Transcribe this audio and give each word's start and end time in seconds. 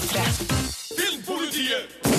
P3. 0.00 0.18
Filmpolitiet! 0.96 2.09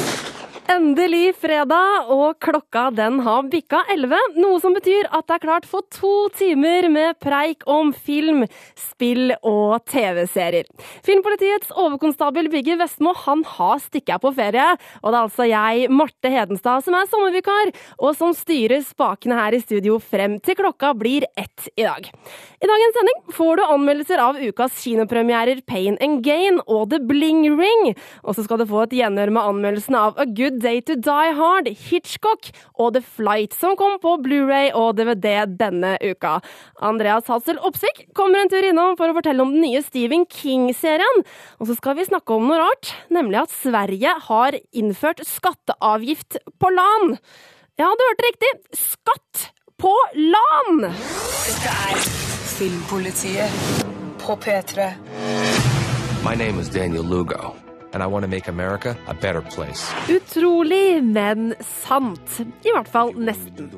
Endelig 0.72 1.34
fredag, 1.36 2.08
og 2.14 2.38
klokka 2.40 2.86
den 2.96 3.18
har 3.26 3.48
bikka 3.52 3.82
11. 3.92 4.38
Noe 4.40 4.60
som 4.64 4.72
betyr 4.72 5.10
at 5.12 5.26
det 5.28 5.36
er 5.36 5.42
klart 5.44 5.66
for 5.68 5.84
to 5.92 6.30
timer 6.38 6.86
med 6.88 7.18
preik 7.20 7.66
om 7.68 7.90
film, 7.92 8.46
spill 8.80 9.34
og 9.42 9.82
TV-serier. 9.92 10.70
Filmpolitiets 11.04 11.74
overkonstabel 11.76 12.48
Bigge 12.54 12.78
Vestmo 12.80 13.12
han 13.26 13.44
har 13.58 13.82
stikket 13.84 14.24
på 14.24 14.32
ferie. 14.38 14.70
Og 15.02 15.10
det 15.12 15.18
er 15.18 15.26
altså 15.26 15.50
jeg, 15.50 15.90
Marte 15.92 16.32
Hedenstad, 16.32 16.86
som 16.86 16.96
er 16.96 17.10
sommervikar, 17.12 17.74
og 18.00 18.16
som 18.16 18.32
styrer 18.38 18.86
spakene 18.88 19.42
her 19.42 19.58
i 19.58 19.64
studio 19.66 20.00
frem 20.00 20.40
til 20.40 20.56
klokka 20.62 20.94
blir 20.96 21.28
ett 21.36 21.68
i 21.76 21.84
dag. 21.84 22.08
I 22.62 22.70
dagens 22.70 22.96
sending 22.96 23.22
får 23.36 23.60
du 23.60 23.66
anmeldelser 23.66 24.24
av 24.24 24.40
ukas 24.40 24.80
kinopremierer 24.86 25.66
Pain 25.68 26.00
and 26.00 26.24
Gain 26.24 26.64
og 26.64 26.94
The 26.94 27.02
Bling 27.04 27.44
Ring. 27.60 27.92
Og 28.24 28.38
så 28.38 28.48
skal 28.48 28.62
du 28.62 28.70
få 28.70 28.86
et 28.86 28.98
gjenhør 29.02 29.36
med 29.36 29.52
anmeldelsen 29.52 30.00
av 30.00 30.16
A 30.22 30.30
Good 30.30 30.61
Day 30.62 30.82
to 30.86 30.96
Die 30.96 31.34
Hard, 31.38 31.68
Hitchcock 31.90 32.52
og 32.78 32.94
The 32.96 33.02
Flight, 33.04 33.56
som 33.58 33.76
kom 33.80 33.98
på 34.02 34.16
Blu-ray 34.24 34.72
og 34.78 34.98
DVD 35.00 35.46
denne 35.60 35.96
uka. 36.02 36.38
Andreas 36.82 37.30
Hassel 37.32 37.60
Opsvik 37.66 38.06
kommer 38.18 38.42
en 38.42 38.52
tur 38.52 38.66
innom 38.68 38.98
for 39.00 39.12
å 39.12 39.18
fortelle 39.18 39.44
om 39.44 39.54
den 39.56 39.66
nye 39.66 39.82
Stephen 39.86 40.28
King-serien. 40.30 41.24
Og 41.60 41.70
så 41.70 41.78
skal 41.80 41.98
vi 42.00 42.08
snakke 42.10 42.38
om 42.38 42.50
noe 42.50 42.60
rart, 42.62 42.94
nemlig 43.14 43.42
at 43.44 43.56
Sverige 43.56 44.14
har 44.28 44.60
innført 44.72 45.24
skatteavgift 45.28 46.40
på 46.62 46.74
LAN. 46.76 47.18
Ja, 47.82 47.90
du 47.90 48.06
hørte 48.06 48.28
riktig. 48.28 48.52
Skatt 48.78 49.48
på 49.82 49.94
LAN! 50.14 50.84
Dette 50.92 51.72
er 51.90 52.04
Filmpolitiet 52.52 53.86
på 54.22 54.36
P3. 54.38 54.92
My 56.24 56.36
name 56.36 56.60
is 56.60 56.70
Daniel 56.70 57.04
Lugo, 57.04 57.56
and 57.94 58.04
I 58.04 58.08
want 58.08 58.24
to 58.24 58.30
make 58.30 58.48
America 58.48 58.96
a 59.08 59.14
better 59.14 59.42
place. 59.42 59.92
Utrolig, 60.08 61.04
men 61.04 61.56
sant. 61.84 62.42
I 62.64 62.74
hvert 62.74 62.92
fall 62.92 63.14
nesten. 63.14 63.72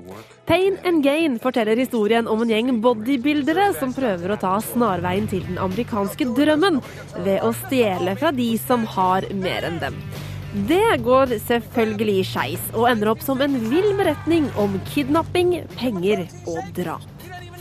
Pain 0.45 0.77
and 0.83 1.03
Gain 1.03 1.39
forteller 1.39 1.79
historien 1.79 2.27
om 2.27 2.43
en 2.43 2.51
gjeng 2.51 2.81
bodybuildere 2.83 3.71
som 3.79 3.93
prøver 3.95 4.33
å 4.33 4.39
ta 4.41 4.57
snarveien 4.61 5.29
til 5.31 5.45
den 5.47 5.61
amerikanske 5.61 6.27
drømmen 6.35 6.81
ved 7.23 7.39
å 7.45 7.53
stjele 7.63 8.17
fra 8.19 8.33
de 8.35 8.51
som 8.61 8.85
har 8.97 9.29
mer 9.39 9.69
enn 9.69 9.81
dem. 9.83 9.97
Det 10.67 10.99
går 11.01 11.31
selvfølgelig 11.47 12.27
skeis, 12.29 12.67
og 12.77 12.85
ender 12.91 13.09
opp 13.15 13.23
som 13.25 13.41
en 13.41 13.57
vill 13.71 13.89
beretning 13.97 14.51
om 14.61 14.77
kidnapping, 14.91 15.63
penger 15.79 16.27
og 16.45 16.61
drap. 16.77 17.12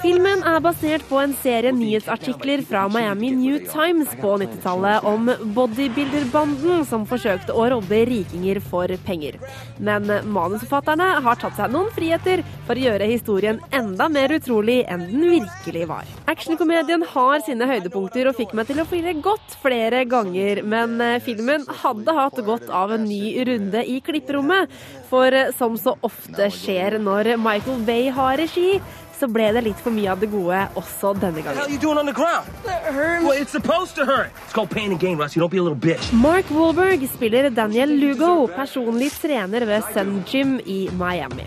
Filmen 0.02 0.40
er 0.42 0.56
basert 0.58 1.04
på 1.06 1.20
en 1.22 1.30
serie 1.38 1.70
nyhetsartikler 1.70 2.64
fra 2.66 2.88
Miami 2.90 3.28
New 3.38 3.60
Times 3.70 4.10
på 4.18 4.32
90-tallet 4.40 5.04
om 5.06 5.28
bodybuilderbanden 5.54 6.80
som 6.88 7.04
forsøkte 7.06 7.54
å 7.54 7.68
robbe 7.70 8.00
rikinger 8.08 8.58
for 8.66 8.90
penger. 9.06 9.36
Men 9.78 10.10
manusforfatterne 10.34 11.06
har 11.22 11.38
tatt 11.38 11.54
seg 11.54 11.70
noen 11.70 11.92
friheter 11.94 12.42
for 12.66 12.74
å 12.74 12.82
gjøre 12.82 13.06
historien 13.12 13.60
enda 13.70 14.08
mer 14.10 14.34
utrolig 14.34 14.80
enn 14.90 15.04
den 15.06 15.22
virkelig 15.36 15.84
var. 15.92 16.10
Actionkomedien 16.32 17.06
har 17.12 17.46
sine 17.46 17.70
høydepunkter 17.70 18.32
og 18.32 18.40
fikk 18.40 18.56
meg 18.58 18.72
til 18.72 18.82
å 18.82 18.88
flire 18.90 19.14
godt 19.22 19.54
flere 19.62 20.02
ganger, 20.10 20.64
men 20.66 20.98
filmen 21.22 21.68
hadde 21.84 22.16
hatt 22.18 22.42
godt 22.42 22.66
av 22.74 22.96
en 22.98 23.06
ny 23.06 23.36
runde 23.46 23.86
i 23.86 24.00
klipperommet. 24.02 24.66
For 25.12 25.30
som 25.54 25.78
så 25.78 25.94
ofte 26.02 26.50
skjer 26.50 26.98
når 26.98 27.36
Michael 27.38 27.86
Bay 27.86 28.10
har 28.10 28.38
regi, 28.40 28.80
så 29.22 29.28
ble 29.30 29.52
det 29.54 29.62
litt 29.68 29.80
for 29.82 29.94
mye 29.94 30.10
av 30.10 30.20
det 30.22 30.28
gode 30.32 30.58
også 30.78 31.14
denne 31.22 31.42
gangen. 31.44 31.70
you 31.70 31.78
doing 31.78 31.98
on 31.98 32.06
the 32.06 32.12
ground? 32.12 32.48
Well, 33.22 33.32
it's 33.38 33.52
supposed 33.52 33.94
to 33.96 34.04
hurt. 34.04 34.30
It's 34.44 34.52
called 34.52 34.70
pain 34.70 34.90
and 34.90 35.00
gain, 35.00 35.16
Rusty. 35.18 35.40
Don't 35.40 35.50
be 35.50 35.58
a 35.58 35.62
little 35.62 35.78
bitch. 35.78 36.12
Mark 36.12 36.50
Wahlberg 36.50 37.06
spiller 37.14 37.50
Daniel 37.50 37.88
Lugo, 37.88 38.46
personlig 38.48 39.12
trener 39.22 39.66
ved 39.66 39.82
Sun 39.94 40.24
Gym 40.26 40.58
i 40.66 40.88
Miami. 40.98 41.46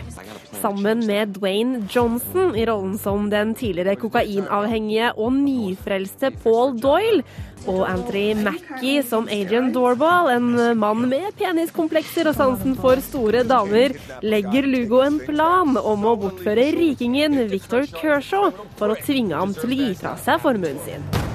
Sammen 0.62 1.06
med 1.06 1.36
Dwayne 1.36 1.82
Johnson 1.92 2.56
i 2.56 2.64
rollen 2.66 2.96
som 2.98 3.28
den 3.30 3.54
tidligere 3.54 3.96
kokainavhengige 4.00 5.12
og 5.20 5.32
nyfrelste 5.36 6.30
Paul 6.42 6.78
Doyle, 6.80 7.22
og 7.66 7.82
Anthony 7.88 8.34
Mackie 8.46 9.02
som 9.06 9.28
Adrian 9.28 9.72
Doorball, 9.74 10.30
en 10.36 10.78
mann 10.78 11.04
med 11.10 11.28
peniskomplekser 11.38 12.30
og 12.30 12.38
sansen 12.38 12.78
for 12.80 13.02
store 13.04 13.44
damer, 13.46 13.96
legger 14.24 14.68
Lugo 14.70 15.02
en 15.04 15.20
plan 15.26 15.76
om 15.76 16.06
å 16.06 16.16
bortføre 16.22 16.70
rikingen 16.78 17.38
Victor 17.52 17.86
Kershaw 17.92 18.52
for 18.78 18.92
å 18.92 19.00
tvinge 19.02 19.36
ham 19.36 19.54
til 19.56 19.72
å 19.72 19.80
gi 19.84 19.94
fra 19.98 20.16
seg 20.22 20.42
formuen 20.44 20.82
sin. 20.86 21.25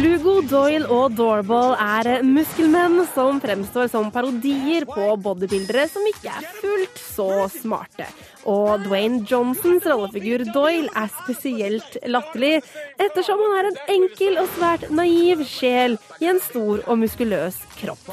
Lugo, 0.00 0.38
Doyle 0.48 0.86
og 0.88 1.12
Doorball 1.18 1.74
er 1.76 2.22
muskelmenn 2.24 3.02
som 3.12 3.36
fremstår 3.42 3.90
som 3.92 4.08
parodier 4.14 4.86
på 4.88 5.10
bodybuildere 5.20 5.84
som 5.92 6.08
ikke 6.08 6.32
er 6.32 6.46
fullt 6.62 7.02
så 7.02 7.28
smarte. 7.52 8.08
Og 8.48 8.86
Dwayne 8.86 9.20
Johnsons 9.28 9.84
rollefigur 9.84 10.46
Doyle 10.54 10.88
er 10.96 11.12
spesielt 11.20 11.98
latterlig, 12.08 12.62
ettersom 12.96 13.44
han 13.44 13.58
er 13.60 13.70
en 13.70 13.80
enkel 13.98 14.40
og 14.40 14.48
svært 14.56 14.88
naiv 14.88 15.44
sjel 15.44 15.98
i 16.24 16.32
en 16.32 16.40
stor 16.48 16.80
og 16.88 17.02
muskuløs 17.04 17.60
kropp. 17.78 18.10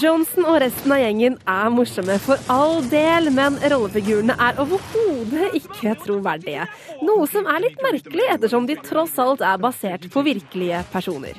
Johnson 0.00 0.46
og 0.48 0.60
resten 0.62 0.94
av 0.94 1.00
gjengen 1.02 1.38
er 1.48 1.70
morsomme 1.72 2.18
for 2.22 2.50
all 2.52 2.82
del, 2.90 3.30
men 3.34 3.58
rollefigurene 3.72 4.36
er 4.38 4.60
overhodet 4.62 5.56
ikke 5.58 5.94
troverdige. 6.04 6.66
Noe 7.06 7.26
som 7.30 7.48
er 7.50 7.64
litt 7.66 7.80
merkelig, 7.84 8.26
ettersom 8.34 8.68
de 8.68 8.78
tross 8.84 9.16
alt 9.22 9.44
er 9.44 9.60
basert 9.62 10.08
på 10.12 10.24
virkelige 10.26 10.82
personer. 10.92 11.38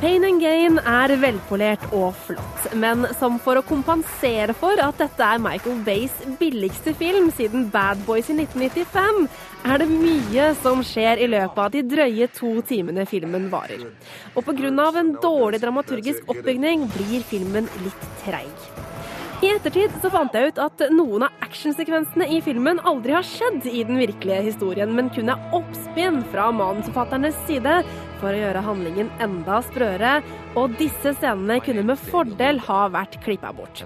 Pain 0.00 0.24
and 0.26 0.40
Gain 0.42 0.78
er 0.78 1.16
velpolert 1.22 1.84
og 1.94 2.14
flott, 2.26 2.68
men 2.74 3.06
som 3.18 3.38
for 3.42 3.60
å 3.60 3.66
kompensere 3.66 4.56
for 4.58 4.80
at 4.82 4.98
dette 5.00 5.26
er 5.26 5.42
Michael 5.42 5.80
Bays 5.86 6.14
billigste 6.40 6.94
film 6.98 7.30
siden 7.34 7.68
Bad 7.72 8.02
Boys 8.06 8.30
i 8.32 8.36
1995, 8.36 9.28
er 9.64 9.80
det 9.80 9.88
mye 9.88 10.48
som 10.60 10.82
skjer 10.84 11.22
i 11.24 11.28
løpet 11.32 11.60
av 11.66 11.70
de 11.72 11.82
drøye 11.88 12.28
to 12.36 12.52
timene 12.68 13.06
filmen 13.08 13.48
varer. 13.52 13.86
Og 14.34 14.44
pga. 14.44 14.70
en 15.00 15.14
dårlig 15.22 15.60
dramaturgisk 15.60 16.28
oppbygning 16.28 16.88
blir 16.92 17.22
filmen 17.22 17.68
litt 17.84 18.10
treig. 18.24 18.93
I 19.42 19.50
ettertid 19.50 19.92
så 20.02 20.10
fant 20.12 20.34
jeg 20.36 20.52
ut 20.52 20.58
at 20.62 20.82
noen 20.94 21.24
av 21.26 21.44
actionsekvensene 21.44 22.26
i 22.36 22.38
filmen 22.44 22.78
aldri 22.86 23.14
har 23.16 23.26
skjedd 23.26 23.66
i 23.66 23.82
den 23.86 23.98
virkelige 23.98 24.44
historien, 24.46 24.92
men 24.94 25.10
kun 25.14 25.32
er 25.32 25.42
oppspinn 25.56 26.20
fra 26.30 26.50
manusforfatternes 26.54 27.36
side 27.48 27.80
for 28.20 28.30
å 28.30 28.38
gjøre 28.38 28.62
handlingen 28.64 29.10
enda 29.24 29.58
sprøere, 29.66 30.14
og 30.58 30.76
disse 30.78 31.14
scenene 31.18 31.58
kunne 31.64 31.84
med 31.90 32.00
fordel 32.10 32.60
ha 32.68 32.80
vært 32.94 33.18
klippa 33.24 33.50
bort. 33.56 33.82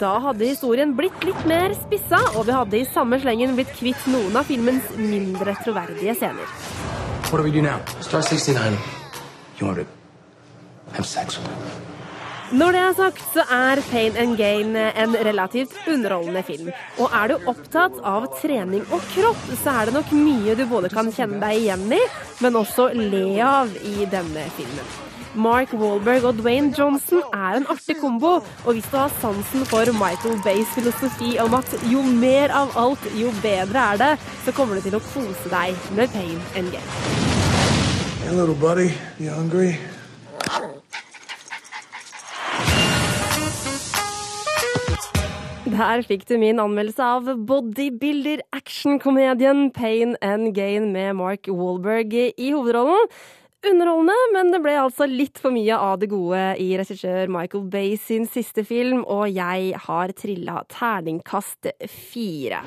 Da 0.00 0.16
hadde 0.24 0.48
historien 0.48 0.96
blitt 0.98 1.26
litt 1.28 1.42
mer 1.48 1.76
spissa, 1.76 2.22
og 2.34 2.48
vi 2.48 2.56
hadde 2.56 2.80
i 2.80 2.88
samme 2.88 3.20
slengen 3.22 3.56
blitt 3.58 3.74
kvitt 3.76 4.08
noen 4.10 4.40
av 4.40 4.48
filmens 4.48 4.94
mindre 4.96 5.58
troverdige 5.62 6.16
scener. 6.18 6.56
What 7.30 7.38
do 7.38 7.44
we 7.44 7.50
do 7.50 7.62
now? 7.62 7.80
Star 8.00 8.22
69. 8.22 8.78
You 9.58 9.66
want 9.66 9.86
have 10.92 11.06
sex 11.06 11.38
with 11.38 11.48
me? 11.48 11.85
Når 12.54 12.76
det 12.76 12.78
er 12.78 12.92
sagt, 12.94 13.22
så 13.34 13.42
er 13.50 13.80
Pain 13.90 14.14
and 14.22 14.36
Gain 14.38 14.76
en 14.76 15.16
relativt 15.26 15.72
underholdende 15.90 16.44
film. 16.46 16.68
Og 17.02 17.10
er 17.10 17.32
du 17.32 17.48
opptatt 17.50 17.96
av 18.06 18.28
trening 18.38 18.84
og 18.94 19.02
kropp, 19.16 19.48
så 19.64 19.72
er 19.80 19.88
det 19.88 19.96
nok 19.96 20.12
mye 20.14 20.54
du 20.54 20.62
både 20.70 20.90
kan 20.92 21.10
kjenne 21.10 21.40
deg 21.42 21.64
igjen 21.64 21.82
i, 21.96 21.98
men 22.44 22.58
også 22.60 22.92
le 22.94 23.24
av 23.42 23.74
i 23.82 24.06
denne 24.12 24.46
filmen. 24.54 24.94
Mark 25.34 25.74
Wahlberg 25.74 26.28
og 26.30 26.38
Dwayne 26.38 26.70
Johnson 26.70 27.24
er 27.34 27.58
en 27.58 27.66
artig 27.74 27.98
kombo, 27.98 28.36
og 28.38 28.70
hvis 28.70 28.86
du 28.94 28.96
har 28.96 29.10
sansen 29.18 29.66
for 29.66 29.90
Michael 29.98 30.38
Bays 30.46 30.70
filosofi 30.78 31.34
om 31.42 31.58
at 31.58 31.74
jo 31.90 32.04
mer 32.06 32.54
av 32.54 32.78
alt, 32.78 33.10
jo 33.18 33.34
bedre 33.42 33.90
er 33.90 34.02
det, 34.04 34.12
så 34.46 34.54
kommer 34.54 34.78
du 34.78 34.86
til 34.86 35.00
å 35.00 35.02
kose 35.10 35.50
deg 35.50 35.74
med 35.98 36.14
Pain 36.14 36.38
and 36.54 36.70
Gain. 36.70 36.96
Hey, 38.22 38.38
little 38.38 38.54
buddy, 38.54 38.92
you 39.18 39.34
hungry? 39.34 39.74
Der 45.66 45.98
fikk 46.06 46.28
du 46.28 46.36
min 46.38 46.60
anmeldelse 46.62 47.02
av 47.02 47.26
bodybuilder-actionkomedien 47.48 49.72
Pain 49.74 50.14
and 50.22 50.54
Gain 50.54 50.92
med 50.94 51.18
Mark 51.18 51.50
Wahlberg 51.50 52.14
i 52.14 52.54
hovedrollen. 52.54 53.10
Underholdende, 53.66 54.14
men 54.36 54.54
det 54.54 54.62
ble 54.62 54.78
altså 54.78 55.10
litt 55.10 55.42
for 55.42 55.50
mye 55.50 55.74
av 55.74 55.98
det 55.98 56.06
gode 56.12 56.54
i 56.62 56.78
regissør 56.78 57.26
Michael 57.34 57.66
Bay 57.72 57.96
sin 57.98 58.30
siste 58.30 58.62
film, 58.68 59.02
og 59.02 59.26
jeg 59.34 59.74
har 59.88 60.12
trilla 60.14 60.62
terningkast 60.70 61.66
fire. 61.90 62.62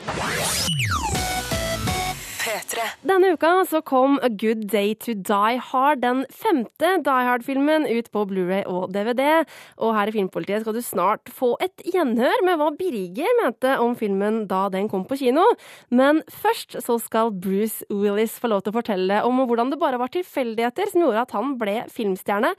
P3. 2.69 2.79
P3. 2.79 2.85
Denne 3.07 3.33
uka 3.33 3.51
så 3.69 3.81
kom 3.85 4.19
A 4.21 4.29
Good 4.29 4.67
Day 4.71 4.93
To 5.05 5.13
Die 5.13 5.59
Hard, 5.69 6.01
den 6.03 6.25
femte 6.29 6.97
Die 7.05 7.25
Hard-filmen, 7.27 7.87
ut 7.87 8.09
på 8.13 8.25
Blu-ray 8.29 8.63
og 8.69 8.93
DVD. 8.93 9.43
Og 9.77 9.95
her 9.95 10.09
i 10.09 10.13
Filmpolitiet 10.13 10.63
skal 10.63 10.77
du 10.77 10.81
snart 10.85 11.31
få 11.33 11.55
et 11.63 11.83
gjenhør 11.85 12.43
med 12.45 12.59
hva 12.59 12.69
Birger 12.77 13.33
mente 13.41 13.75
om 13.81 13.95
filmen 13.99 14.43
da 14.49 14.67
den 14.73 14.89
kom 14.91 15.05
på 15.09 15.17
kino. 15.19 15.45
Men 15.89 16.21
først 16.29 16.79
så 16.85 16.99
skal 17.01 17.33
Bruce 17.33 17.85
Willis 17.89 18.37
få 18.39 18.51
lov 18.51 18.63
til 18.63 18.73
å 18.73 18.79
fortelle 18.79 19.21
om 19.27 19.41
hvordan 19.43 19.73
det 19.73 19.81
bare 19.81 19.99
var 20.01 20.13
tilfeldigheter 20.13 20.91
som 20.91 21.05
gjorde 21.05 21.25
at 21.25 21.35
han 21.37 21.55
ble 21.59 21.77
filmstjerne. 21.93 22.53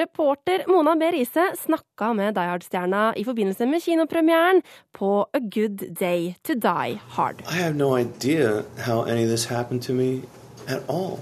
Reporter 0.00 0.66
Mona 0.70 0.96
B. 0.98 1.10
Riise 1.14 1.50
snakka 1.62 2.12
med 2.16 2.36
Die 2.36 2.50
Hard-stjerna 2.50 3.06
i 3.20 3.26
forbindelse 3.26 3.68
med 3.70 3.84
kinopremieren 3.84 4.62
på 4.96 5.14
A 5.24 5.40
Good 5.40 5.88
Day 5.98 6.34
To 6.48 6.58
Die 6.58 7.00
Hard. 7.16 7.44
I 7.48 7.60
have 7.62 7.76
no 7.76 7.94
idea 7.96 8.64
how 8.84 9.02
any 9.02 9.24
of 9.24 9.30
this 9.30 9.44
happened 9.44 9.53
to 9.62 9.92
me 9.92 10.22
at 10.66 10.82
all. 10.88 11.20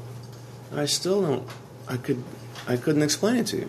I 0.74 0.86
still 0.86 1.22
don't. 1.22 1.48
I 1.88 1.96
could. 1.96 2.22
I 2.66 2.76
couldn't 2.76 3.02
explain 3.02 3.36
it 3.36 3.46
to 3.48 3.56
you. 3.56 3.68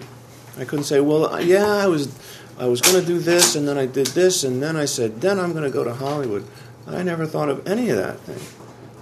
I 0.57 0.65
couldn't 0.65 0.85
say, 0.85 0.99
well, 0.99 1.41
yeah, 1.41 1.65
I 1.65 1.87
was, 1.87 2.15
I 2.59 2.67
was 2.67 2.79
going 2.79 3.01
to 3.01 3.05
do 3.05 3.17
this, 3.17 3.55
and 3.55 3.67
then 3.67 3.77
I 3.77 3.87
did 3.87 4.07
this, 4.07 4.43
and 4.43 4.61
then 4.61 4.75
I 4.75 4.85
said, 4.85 5.19
then 5.19 5.39
I'm 5.39 5.51
going 5.51 5.63
to 5.63 5.71
go 5.71 5.83
to 5.83 5.95
Hollywood. 5.95 6.45
I 6.85 7.01
never 7.01 7.25
thought 7.25 7.49
of 7.49 7.67
any 7.67 7.89
of 7.89 7.97
that 7.97 8.19
thing. 8.19 8.39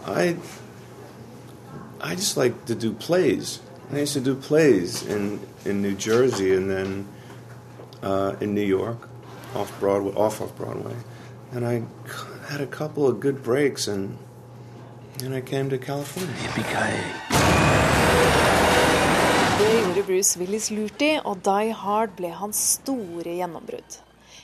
I, 0.05 0.37
I 1.99 2.15
just 2.15 2.37
like 2.37 2.65
to 2.65 2.75
do 2.75 2.93
plays. 2.93 3.59
I 3.91 3.99
used 3.99 4.13
to 4.13 4.21
do 4.21 4.35
plays 4.35 5.05
in 5.05 5.41
in 5.65 5.81
New 5.81 5.95
Jersey, 5.95 6.55
and 6.55 6.69
then 6.69 7.07
uh, 8.01 8.35
in 8.39 8.55
New 8.55 8.65
York, 8.65 9.09
off 9.53 9.77
Broadway, 9.79 10.13
off 10.13 10.41
off 10.41 10.55
Broadway, 10.55 10.95
and 11.51 11.65
I 11.65 11.83
had 12.47 12.61
a 12.61 12.67
couple 12.67 13.07
of 13.07 13.19
good 13.19 13.43
breaks, 13.43 13.87
and 13.87 14.17
and 15.23 15.35
I 15.35 15.41
came 15.41 15.69
to 15.69 15.77
California. 15.77 16.33
Det 19.57 19.81
gjorde 19.81 20.03
Bruce 20.03 20.39
Willis 20.39 20.71
lurt 20.71 21.01
i, 21.01 21.19
og 21.23 21.43
Die 21.45 21.73
Hard 21.73 22.15
ble 22.17 22.31
hans 22.33 22.61
store 22.79 23.35
gjennombrudd. 23.37 23.99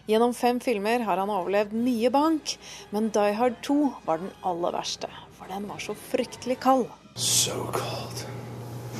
Gjennom 0.07 0.33
fem 0.33 0.59
filmer 0.63 1.03
har 1.03 1.19
han 1.19 1.31
overlevd 1.33 1.74
mye 1.75 2.12
bank, 2.13 2.57
men 2.91 3.09
Die 3.15 3.33
Hard 3.35 3.57
2 3.65 3.77
var 4.06 4.21
den 4.21 4.31
aller 4.45 4.71
verste, 4.77 5.09
for 5.35 5.50
den 5.51 5.68
var 5.68 5.81
så 5.83 5.95
fryktelig 6.12 6.59
kald. 6.63 6.88
So 7.15 7.68
cold. 7.74 8.25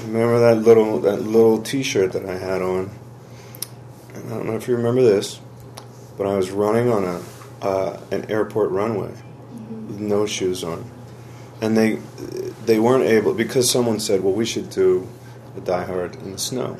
Remember 0.06 0.39
that 0.39 0.63
little 0.65 1.00
that 1.01 1.21
little 1.21 1.62
T-shirt 1.63 2.12
that 2.13 2.25
I 2.25 2.38
had 2.38 2.62
on? 2.62 2.89
I 4.15 4.29
don't 4.29 4.45
know 4.45 4.56
if 4.56 4.68
you 4.68 4.75
remember 4.75 5.01
this, 5.01 5.39
but 6.18 6.27
I 6.27 6.35
was 6.35 6.51
running 6.51 6.91
on 6.91 7.03
a 7.03 7.19
uh, 7.62 8.00
an 8.12 8.25
airport 8.29 8.71
runway 8.71 9.12
with 9.88 10.00
no 10.00 10.25
shoes 10.25 10.63
on, 10.63 10.83
and 11.62 11.75
they 11.77 12.00
they 12.65 12.80
weren't 12.80 13.06
able 13.06 13.33
because 13.33 13.69
someone 13.69 14.00
said, 14.00 14.24
"Well, 14.24 14.33
we 14.33 14.45
should 14.45 14.69
do 14.69 15.07
a 15.56 15.62
Die 15.62 15.86
Hard 15.86 16.15
in 16.15 16.31
the 16.31 16.38
snow." 16.38 16.77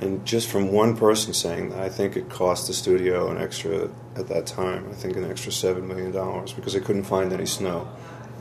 And 0.00 0.24
just 0.24 0.48
from 0.48 0.70
one 0.70 0.96
person 0.96 1.34
saying 1.34 1.70
that, 1.70 1.80
I 1.80 1.88
think 1.88 2.16
it 2.16 2.28
cost 2.28 2.68
the 2.68 2.74
studio 2.74 3.30
an 3.30 3.38
extra 3.38 3.90
at 4.14 4.28
that 4.28 4.46
time. 4.46 4.86
I 4.90 4.94
think 4.94 5.16
an 5.16 5.28
extra 5.28 5.50
seven 5.50 5.88
million 5.88 6.12
dollars 6.12 6.52
because 6.52 6.74
they 6.74 6.80
couldn't 6.80 7.04
find 7.04 7.32
any 7.32 7.46
snow. 7.46 7.88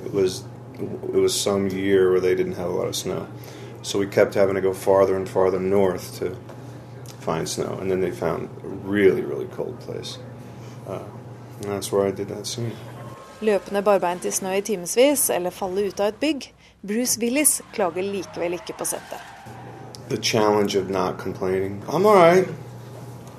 It 0.06 0.14
was 0.14 0.44
it 0.76 1.14
was 1.14 1.40
some 1.40 1.70
year 1.70 2.12
where 2.12 2.20
they 2.20 2.36
didn't 2.36 2.54
have 2.54 2.70
a 2.70 2.74
lot 2.74 2.88
of 2.88 2.96
snow, 2.96 3.28
so 3.82 3.98
we 3.98 4.08
kept 4.08 4.36
having 4.36 4.56
to 4.56 4.62
go 4.62 4.74
farther 4.74 5.16
and 5.16 5.28
farther 5.28 5.60
north 5.60 6.20
to 6.20 6.38
find 7.20 7.50
snow. 7.50 7.78
And 7.82 7.90
then 7.90 8.02
they 8.02 8.12
found 8.12 8.50
a 8.64 8.68
really 8.68 9.22
really 9.22 9.48
cold 9.48 9.80
place, 9.80 10.20
uh, 10.88 11.04
and 11.62 11.72
that's 11.72 11.92
where 11.92 12.06
I 12.06 12.12
did 12.12 12.28
that 12.28 12.46
scene. 12.46 12.76
Løpende 13.42 13.84
barbeint 13.86 14.26
i 14.26 14.32
snø 14.32 14.56
i 14.58 14.62
timevis 14.66 15.30
eller 15.30 15.54
falle 15.54 15.88
ut 15.88 16.00
av 16.00 16.08
et 16.14 16.22
bygg. 16.22 16.48
Bruce 16.88 17.20
Willis 17.22 17.62
klager 17.74 18.02
likevel 18.02 18.58
ikke 18.58 18.74
på 18.80 18.86
settet. 18.86 19.22
The 20.10 20.18
challenge 20.18 20.76
of 20.76 20.90
not 20.90 21.20
complaining. 21.20 21.84
I'm 21.88 22.06
all 22.06 22.16
right. 22.16 22.48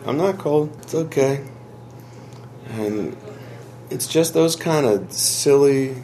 I'm 0.06 0.16
not 0.16 0.38
cold. 0.38 0.70
It's 0.82 0.94
okay. 0.94 1.40
And 2.70 3.16
it's 3.90 4.06
just 4.06 4.34
those 4.34 4.54
kind 4.54 4.86
of 4.86 5.12
silly 5.12 6.02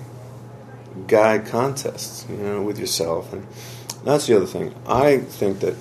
guy 1.07 1.39
contests, 1.39 2.27
you 2.29 2.37
know, 2.37 2.63
with 2.63 2.79
yourself. 2.79 3.33
And 3.33 3.47
that's 4.05 4.27
the 4.27 4.37
other 4.37 4.47
thing. 4.47 4.75
I 4.87 5.19
think 5.19 5.61
that 5.61 5.75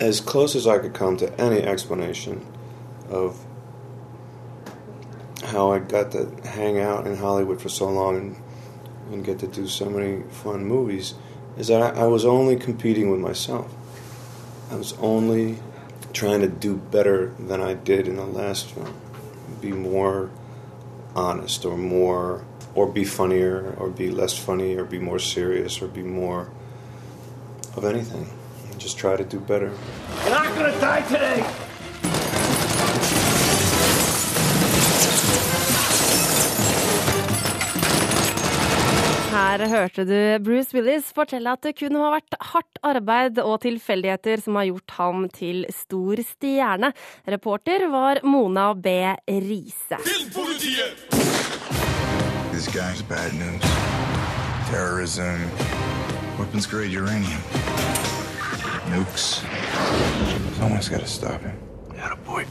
as 0.00 0.20
close 0.20 0.56
as 0.56 0.66
I 0.66 0.78
could 0.78 0.94
come 0.94 1.16
to 1.18 1.40
any 1.40 1.60
explanation 1.60 2.46
of 3.10 3.44
how 5.48 5.72
I 5.72 5.78
got 5.78 6.12
to 6.12 6.30
hang 6.44 6.78
out 6.78 7.06
in 7.06 7.16
Hollywood 7.16 7.60
for 7.60 7.70
so 7.70 7.88
long 7.88 8.16
and, 8.16 8.36
and 9.10 9.24
get 9.24 9.38
to 9.38 9.46
do 9.46 9.66
so 9.66 9.88
many 9.88 10.22
fun 10.30 10.64
movies 10.64 11.14
is 11.56 11.68
that 11.68 11.80
I, 11.80 12.02
I 12.02 12.06
was 12.06 12.26
only 12.26 12.56
competing 12.56 13.10
with 13.10 13.20
myself. 13.20 13.74
I 14.70 14.76
was 14.76 14.92
only 14.94 15.58
trying 16.12 16.42
to 16.42 16.48
do 16.48 16.76
better 16.76 17.34
than 17.38 17.62
I 17.62 17.74
did 17.74 18.06
in 18.08 18.16
the 18.16 18.26
last 18.26 18.70
film. 18.72 18.94
Be 19.60 19.72
more 19.72 20.30
honest 21.16 21.64
or 21.64 21.78
more 21.78 22.44
or 22.74 22.86
be 22.86 23.04
funnier 23.04 23.74
or 23.78 23.88
be 23.88 24.10
less 24.10 24.36
funny 24.36 24.76
or 24.76 24.84
be 24.84 24.98
more 24.98 25.18
serious 25.18 25.80
or 25.80 25.88
be 25.88 26.02
more 26.02 26.50
of 27.74 27.84
anything. 27.86 28.28
Just 28.76 28.98
try 28.98 29.16
to 29.16 29.24
do 29.24 29.40
better. 29.40 29.72
You're 30.24 30.30
not 30.30 30.54
gonna 30.54 30.78
die 30.78 31.00
today! 31.08 31.67
Her 39.58 39.66
hørte 39.72 40.04
du 40.06 40.44
Bruce 40.44 40.70
Willis 40.70 41.08
fortelle 41.10 41.50
at 41.50 41.64
det 41.66 41.72
kun 41.80 41.96
har 41.98 42.12
vært 42.14 42.36
hardt 42.52 42.78
arbeid 42.86 43.40
og 43.42 43.56
tilfeldigheter 43.64 44.38
som 44.38 44.54
har 44.54 44.68
gjort 44.68 44.92
ham 44.94 45.24
til 45.34 45.64
stor 45.74 46.22
stjerne. 46.22 46.92
Reporter 47.26 47.88
var 47.90 48.20
Mona 48.22 48.68
B. 48.78 48.92
Riise. 49.26 49.98
Terrorism, 54.68 55.42
weapons 56.38 56.66
grade 56.70 56.94
uranium, 56.94 57.42
nukes. 58.94 59.42
Someone's 60.60 60.88
got 60.88 61.00
to 61.00 61.06
stop 61.06 61.42
him. 61.42 61.58
Attaboy. 61.98 62.44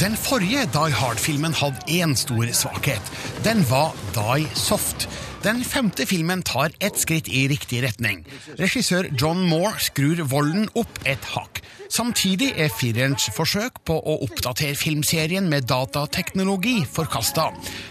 Den 0.00 0.16
forrige 0.16 0.66
Die 0.72 0.92
Hard-filmen 0.92 1.54
hadde 1.54 1.76
én 1.88 2.14
stor 2.16 2.52
svakhet. 2.52 3.02
Den 3.44 3.64
var 3.70 3.92
Die 4.14 4.46
Soft. 4.54 5.08
Den 5.40 5.62
femte 5.64 6.04
filmen 6.04 6.42
tar 6.44 6.72
ett 6.84 6.98
skritt 7.00 7.28
i 7.28 7.46
riktig 7.48 7.80
retning. 7.80 8.26
Regissør 8.60 9.08
John 9.16 9.40
Moore 9.48 9.78
skrur 9.80 10.20
volden 10.28 10.68
opp 10.76 11.00
et 11.08 11.24
hakk. 11.32 11.62
Samtidig 11.90 12.52
er 12.60 12.68
firerens 12.70 13.24
forsøk 13.34 13.80
på 13.88 13.96
å 13.96 14.18
oppdatere 14.26 14.76
filmserien 14.78 15.48
med 15.50 15.64
datateknologi 15.66 16.84
forkasta. 16.86 17.48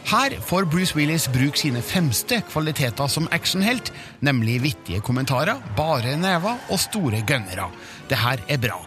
Her 0.08 0.38
får 0.46 0.70
Bruce 0.72 0.96
Willis 0.96 1.26
bruke 1.34 1.60
sine 1.60 1.82
fremste 1.84 2.40
kvaliteter 2.48 3.10
som 3.12 3.28
actionhelt, 3.36 3.92
nemlig 4.24 4.62
vittige 4.70 5.02
kommentarer, 5.04 5.60
bare 5.76 6.16
never 6.22 6.62
og 6.70 6.80
store 6.80 7.26
gønnere. 7.28 7.68
Det 8.10 8.18
her 8.18 8.42
er 8.50 8.58
bra. 8.58 8.78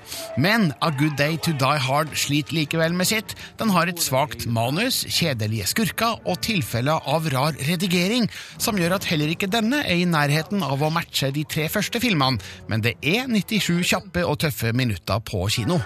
Men 0.40 0.72
A 0.82 0.90
Good 0.90 1.18
Day 1.20 1.36
To 1.44 1.52
Die 1.54 1.82
Hard 1.84 2.16
sliter 2.18 2.56
likevel 2.56 2.96
med 2.96 3.06
sitt. 3.06 3.36
Den 3.60 3.70
har 3.70 3.86
et 3.86 4.02
svakt 4.02 4.48
manus, 4.50 5.04
kjedelige 5.06 5.68
skurker 5.70 6.18
og 6.24 6.40
tilfeller 6.42 7.04
av 7.06 7.28
rar 7.30 7.54
redigering, 7.68 8.26
som 8.58 8.78
gjør 8.78 8.98
at 8.98 9.08
heller 9.10 9.32
ikke 9.32 9.50
denne 9.52 9.82
er 9.86 10.02
i 10.02 10.08
nærheten 10.08 10.64
av 10.66 10.82
å 10.82 10.92
matche 10.92 11.32
de 11.34 11.46
tre 11.48 11.68
første 11.72 12.02
filmene, 12.02 12.40
men 12.68 12.84
det 12.84 12.96
er 13.00 13.28
97 13.30 13.82
kjappe 13.94 14.26
og 14.26 14.40
tøffe 14.44 14.74
minutter 14.76 15.22
på 15.24 15.46
kino. 15.52 15.80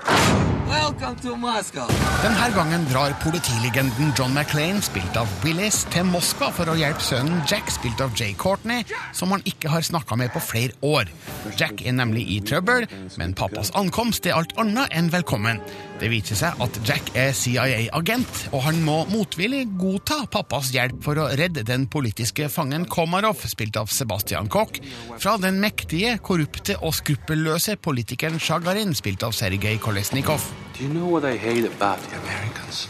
Denne 0.67 2.47
gangen 2.55 2.87
drar 2.91 3.13
politilegenden 3.23 4.13
John 4.19 4.35
McClain, 4.35 4.81
spilt 4.83 5.17
av 5.19 5.31
Willis, 5.45 5.85
til 5.95 6.09
Moskva 6.11 6.49
for 6.55 6.73
å 6.73 6.75
hjelpe 6.79 7.05
sønnen 7.07 7.45
Jack, 7.47 7.71
spilt 7.71 8.03
av 8.03 8.11
Jay 8.19 8.35
Courtney, 8.35 8.83
som 9.15 9.31
han 9.35 9.45
ikke 9.47 9.71
har 9.71 9.87
snakka 9.87 10.19
med 10.19 10.33
på 10.35 10.43
flere 10.43 10.75
år. 10.83 11.13
Jack 11.55 11.85
er 11.87 11.95
nemlig 11.95 12.25
i 12.35 12.41
trøbbel, 12.43 12.89
men 13.21 13.37
pappas 13.39 13.71
ankomst 13.79 14.27
er 14.27 14.35
alt 14.35 14.57
annet 14.59 14.91
enn 14.97 15.13
velkommen. 15.15 15.63
Det 16.01 16.11
viser 16.13 16.37
seg 16.37 16.59
at 16.61 16.83
Jack 16.85 17.15
er 17.17 17.31
CIA-agent, 17.37 18.43
og 18.51 18.67
han 18.67 18.83
må 18.85 18.99
motvillig 19.13 19.63
godta 19.79 20.25
pappas 20.33 20.75
hjelp 20.75 20.99
for 21.07 21.23
å 21.23 21.31
redde 21.39 21.65
den 21.69 21.87
politiske 21.93 22.51
fangen 22.53 22.89
Komarov, 22.91 23.47
spilt 23.47 23.79
av 23.81 23.93
Sebastian 23.95 24.51
Koch, 24.53 24.83
fra 25.15 25.39
den 25.41 25.63
mektige, 25.63 26.19
korrupte 26.19 26.81
og 26.83 26.99
skruppelløse 26.99 27.79
politikeren 27.79 28.43
Sjagarin, 28.43 28.97
spilt 28.99 29.25
av 29.27 29.37
Sergej 29.37 29.79
Kolesnikov. 29.81 30.51
Do 30.79 30.85
you 30.85 30.93
know 30.93 31.07
what 31.07 31.25
I 31.25 31.39
hate 31.39 31.65
about 31.65 31.99
the 32.03 32.17
Americans? 32.19 32.89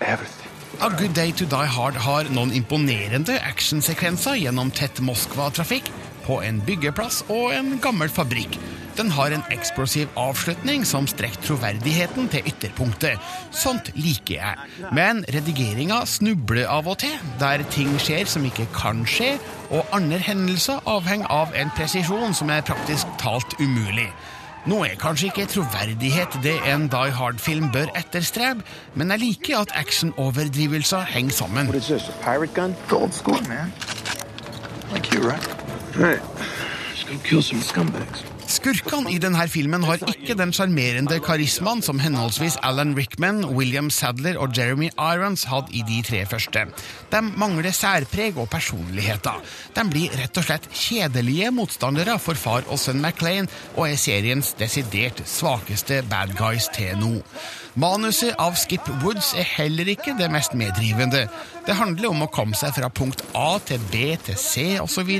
Everything. 0.00 0.48
A 0.80 0.88
Good 0.88 1.12
Day 1.12 1.32
To 1.32 1.44
Die 1.44 1.66
Hard 1.66 1.98
har 2.00 2.30
noen 2.32 2.54
imponerende 2.56 3.34
actionsekvenser 3.44 4.38
gjennom 4.40 4.70
tett 4.72 5.02
Moskva-trafikk, 5.04 5.90
på 6.24 6.38
en 6.40 6.62
byggeplass 6.64 7.20
og 7.28 7.52
en 7.52 7.74
gammel 7.84 8.08
fabrikk. 8.08 8.56
Den 8.96 9.10
har 9.12 9.34
en 9.36 9.44
eksplosiv 9.52 10.08
avslutning 10.16 10.86
som 10.88 11.04
strekker 11.10 11.44
troverdigheten 11.44 12.30
til 12.32 12.48
ytterpunktet. 12.48 13.20
Sånt 13.52 13.90
liker 13.98 14.38
jeg. 14.38 14.88
Men 14.96 15.20
redigeringa 15.28 16.06
snubler 16.08 16.70
av 16.72 16.88
og 16.88 17.02
til, 17.04 17.18
der 17.42 17.66
ting 17.74 17.92
skjer 18.00 18.24
som 18.30 18.48
ikke 18.48 18.64
kan 18.72 19.04
skje, 19.04 19.34
og 19.68 19.92
andre 19.92 20.22
hendelser 20.24 20.80
avhenger 20.88 21.28
av 21.28 21.52
en 21.52 21.74
presisjon 21.76 22.32
som 22.32 22.54
er 22.54 22.64
praktisk 22.64 23.12
talt 23.20 23.58
umulig. 23.60 24.08
Nå 24.64 24.78
er 24.84 24.94
kanskje 24.96 25.28
ikke 25.28 25.44
troverdighet 25.52 26.38
det 26.42 26.54
en 26.64 26.86
Die 26.88 27.12
Hard-film 27.12 27.66
bør 27.72 27.90
etterstrebe, 28.00 28.64
men 28.96 29.10
jeg 29.12 29.20
liker 29.20 29.58
at 29.58 29.74
actionoverdrivelser 29.76 31.04
henger 31.10 31.36
sammen. 31.36 31.68
What 31.68 31.76
is 31.76 31.90
this, 31.92 32.08
a 32.08 32.16
pirate 32.22 32.54
gun? 32.54 32.72
Gold 32.88 33.12
score, 33.12 33.42
man. 33.48 33.72
Like 34.92 35.12
you, 35.12 35.20
right? 35.20 35.44
Right. 35.96 36.22
Let's 36.88 37.04
go 37.04 37.18
kill 37.24 37.42
some 37.42 37.60
scumbags. 37.60 38.24
Skurkene 38.48 39.08
i 39.12 39.18
denne 39.18 39.44
filmen 39.48 39.84
har 39.84 40.00
ikke 40.08 40.36
den 40.36 40.52
sjarmerende 40.52 41.16
karismaen 41.24 41.80
som 41.82 42.00
henholdsvis 42.00 42.58
Alan 42.62 42.92
Rickman, 42.96 43.44
William 43.56 43.88
Sadler 43.90 44.36
og 44.38 44.52
Jeremy 44.56 44.90
Irons 44.96 45.44
hadde 45.48 45.72
i 45.72 45.80
de 45.88 46.02
tre 46.04 46.24
første. 46.28 46.66
De 47.14 47.20
mangler 47.38 47.70
særpreg 47.70 48.38
og 48.42 48.48
personligheter. 48.50 49.38
De 49.76 49.84
blir 49.86 50.14
rett 50.18 50.40
og 50.40 50.46
slett 50.48 50.64
kjedelige 50.74 51.52
motstandere 51.54 52.16
for 52.18 52.34
far 52.34 52.66
og 52.66 52.80
sønn 52.82 52.98
McLean, 52.98 53.46
og 53.76 53.86
er 53.86 54.00
seriens 54.00 54.50
desidert 54.58 55.22
svakeste 55.30 56.00
bad 56.10 56.34
guys 56.38 56.66
til 56.74 56.98
nå. 56.98 57.12
Manuset 57.78 58.34
av 58.38 58.58
Skip 58.58 58.86
Woods 59.02 59.32
er 59.38 59.46
heller 59.46 59.88
ikke 59.94 60.16
det 60.18 60.28
mest 60.30 60.54
medrivende. 60.58 61.24
Det 61.66 61.78
handler 61.78 62.10
om 62.10 62.26
å 62.26 62.30
komme 62.34 62.58
seg 62.58 62.74
fra 62.76 62.90
punkt 62.90 63.22
A 63.38 63.60
til 63.66 63.82
B 63.92 64.16
til 64.26 64.38
C 64.38 64.66
osv. 64.82 65.10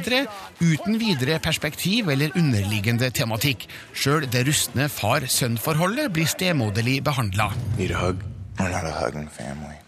uten 0.60 0.98
videre 0.98 1.38
perspektiv 1.38 2.10
eller 2.10 2.34
underliggende 2.34 3.10
tematikk. 3.10 3.68
Sjøl 3.94 4.26
det 4.30 4.46
rustne 4.48 4.88
far-sønn-forholdet 4.90 6.10
blir 6.14 6.26
stemoderlig 6.26 7.02
behandla. 7.06 7.52
Need 7.78 7.90
a 7.90 8.02
hug? 8.02 8.22
We're 8.58 8.70
not 8.70 8.84
a 8.84 8.92
hugging 8.92 9.28
family. 9.28 9.44
Damn 9.54 9.62
straight. 9.62 9.83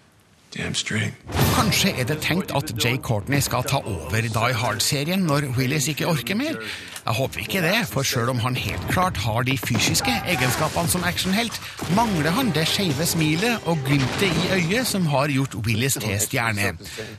Kanskje 1.57 1.93
er 2.01 2.05
det 2.09 2.19
tenkt 2.25 2.53
at 2.57 2.73
Jay 2.85 2.97
Courtney 2.97 3.41
skal 3.45 3.65
ta 3.69 3.77
over 3.85 4.21
Die 4.23 4.55
Hard-serien 4.57 5.27
når 5.29 5.51
Willis 5.59 5.89
ikke 5.89 6.07
orker 6.09 6.37
mer? 6.39 6.61
Jeg 7.07 7.15
håper 7.15 7.43
ikke 7.45 7.61
det, 7.63 7.77
for 7.87 8.03
sjøl 8.03 8.33
om 8.33 8.41
han 8.43 8.57
helt 8.59 8.87
klart 8.91 9.19
har 9.23 9.45
de 9.47 9.55
fysiske 9.63 10.11
egenskapene 10.27 10.91
som 10.91 11.05
actionhelt, 11.07 11.55
mangler 11.95 12.35
han 12.35 12.51
det 12.57 12.65
skeive 12.67 13.07
smilet 13.07 13.69
og 13.71 13.79
glimtet 13.87 14.27
i 14.27 14.49
øyet 14.57 14.89
som 14.91 15.07
har 15.13 15.31
gjort 15.31 15.55
Willis 15.69 15.95
til 16.03 16.17
stjerne. 16.25 16.73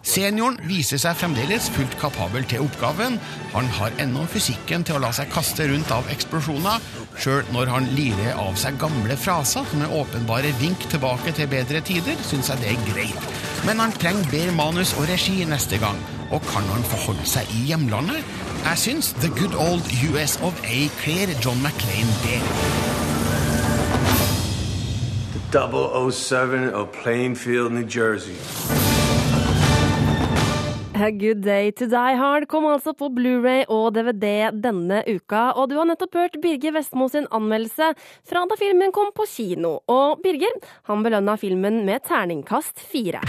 Senioren 0.04 0.60
viser 0.68 1.00
seg 1.00 1.16
fremdeles 1.22 1.70
fullt 1.78 1.96
kapabel 2.02 2.44
til 2.52 2.66
oppgaven. 2.66 3.16
Han 3.56 3.72
har 3.80 3.96
ennå 4.04 4.26
fysikken 4.28 4.84
til 4.84 5.00
å 5.00 5.04
la 5.06 5.14
seg 5.16 5.32
kaste 5.32 5.70
rundt 5.72 5.96
av 5.96 6.12
eksplosjoner, 6.12 6.84
sjøl 7.24 7.48
når 7.56 7.72
han 7.72 7.90
lirer 7.96 8.36
av 8.44 8.60
seg 8.60 8.76
gamle 8.84 9.16
fraser 9.16 9.72
som 9.72 9.88
er 9.88 9.98
åpenbare 10.02 10.52
vink 10.60 10.84
tilbake 10.92 11.32
til 11.40 11.48
bedre 11.56 11.80
tider, 11.88 12.20
syns 12.28 12.52
jeg 12.52 12.66
det 12.66 12.76
er 12.76 12.86
greit. 12.92 13.34
Men 13.64 13.80
han 13.86 13.96
trenger 13.96 14.28
bedre 14.36 14.60
manus 14.60 14.98
og 15.00 15.08
regi 15.08 15.40
neste 15.48 15.80
gang. 15.80 16.04
Og 16.32 16.42
kan 16.52 16.66
han 16.74 16.84
forholde 16.92 17.26
seg 17.30 17.48
i 17.56 17.62
hjemlandet? 17.70 18.20
Jeg 18.66 18.78
syns 18.84 19.14
The 19.22 19.30
Good 19.40 19.56
Old 19.56 19.86
US 20.10 20.36
of 20.44 20.60
A 20.68 20.80
kler 21.00 21.32
John 21.44 21.60
McClain 21.64 22.10
det. 22.26 22.42
007 25.52 26.74
of 26.74 26.88
Plainfield, 27.04 27.72
New 27.72 27.88
Jersey. 27.88 28.36
A 30.98 31.12
Good 31.12 31.44
Day 31.46 31.72
to 31.72 31.86
Die 31.86 32.16
Hard 32.18 32.48
kom 32.50 32.66
altså 32.66 32.92
på 32.98 33.08
Blu-ray 33.14 33.64
og 33.70 33.94
DVD 33.96 34.50
denne 34.52 35.04
uka, 35.08 35.52
og 35.54 35.70
du 35.70 35.78
har 35.78 35.88
nettopp 35.88 36.18
hørt 36.18 36.40
Birger 36.42 36.74
Vestmo 36.76 37.08
sin 37.08 37.30
anmeldelse 37.32 37.94
fra 38.28 38.44
da 38.50 38.58
filmen 38.60 38.92
kom 38.92 39.14
på 39.16 39.30
kino. 39.30 39.78
Og 39.88 40.20
Birger 40.26 40.58
han 40.90 41.06
belønna 41.06 41.38
filmen 41.40 41.86
med 41.86 42.04
terningkast 42.10 42.82
fire. 42.82 43.24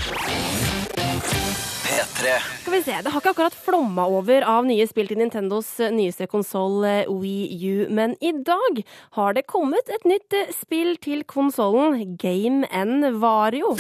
P3. 1.98 2.38
Skal 2.60 2.72
vi 2.72 2.82
se, 2.82 2.94
Det 3.02 3.10
har 3.10 3.20
ikke 3.20 3.32
akkurat 3.34 3.54
flomma 3.58 4.04
over 4.06 4.44
av 4.46 4.66
nye 4.68 4.86
spill 4.86 5.08
til 5.10 5.18
Nintendos 5.18 5.70
eh, 5.82 5.90
nyeste 5.94 6.28
konsoll 6.30 6.84
Wii 7.10 7.58
U, 7.72 7.88
men 7.90 8.14
i 8.22 8.30
dag 8.46 8.82
har 9.18 9.34
det 9.34 9.48
kommet 9.50 9.90
et 9.90 10.06
nytt 10.06 10.36
eh, 10.36 10.52
spill 10.54 10.94
til 11.02 11.24
konsollen, 11.26 12.14
Game 12.20 12.68
N 12.70 13.18
Vario. 13.18 13.74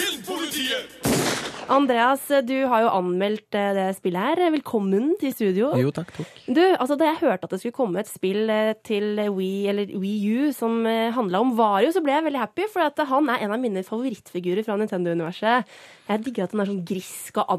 Andreas, 1.68 2.22
du 2.48 2.54
har 2.64 2.86
jo 2.86 2.90
anmeldt 2.96 3.54
eh, 3.54 3.70
det 3.76 3.86
spillet 4.00 4.24
her. 4.24 4.42
Velkommen 4.56 5.12
til 5.20 5.34
studio. 5.36 5.70
Jo, 5.78 5.92
takk, 5.94 6.10
takk. 6.16 6.40
Du, 6.48 6.62
altså 6.74 6.96
Da 6.98 7.10
jeg 7.10 7.20
hørte 7.20 7.44
at 7.46 7.54
det 7.54 7.60
skulle 7.62 7.76
komme 7.76 8.02
et 8.02 8.10
spill 8.10 8.50
eh, 8.50 8.72
til 8.88 9.20
Wii, 9.36 9.68
eller 9.70 9.94
Wii 9.94 10.32
U 10.32 10.50
som 10.56 10.80
handla 10.88 11.44
om 11.44 11.54
Vario, 11.58 11.92
så 11.94 12.02
ble 12.02 12.16
jeg 12.16 12.26
veldig 12.26 12.42
happy, 12.42 12.66
for 12.72 12.88
at 12.88 12.98
han 13.12 13.30
er 13.30 13.46
en 13.46 13.54
av 13.54 13.62
mine 13.62 13.84
favorittfigurer 13.86 14.66
fra 14.66 14.80
Nintendo-universet. 14.80 15.78
Jeg 16.08 16.24
digger 16.24 16.46
at 16.48 16.54
han 16.56 16.64
er 16.64 16.70
sånn 16.72 16.84
grisk 16.88 17.36
og 17.42 17.50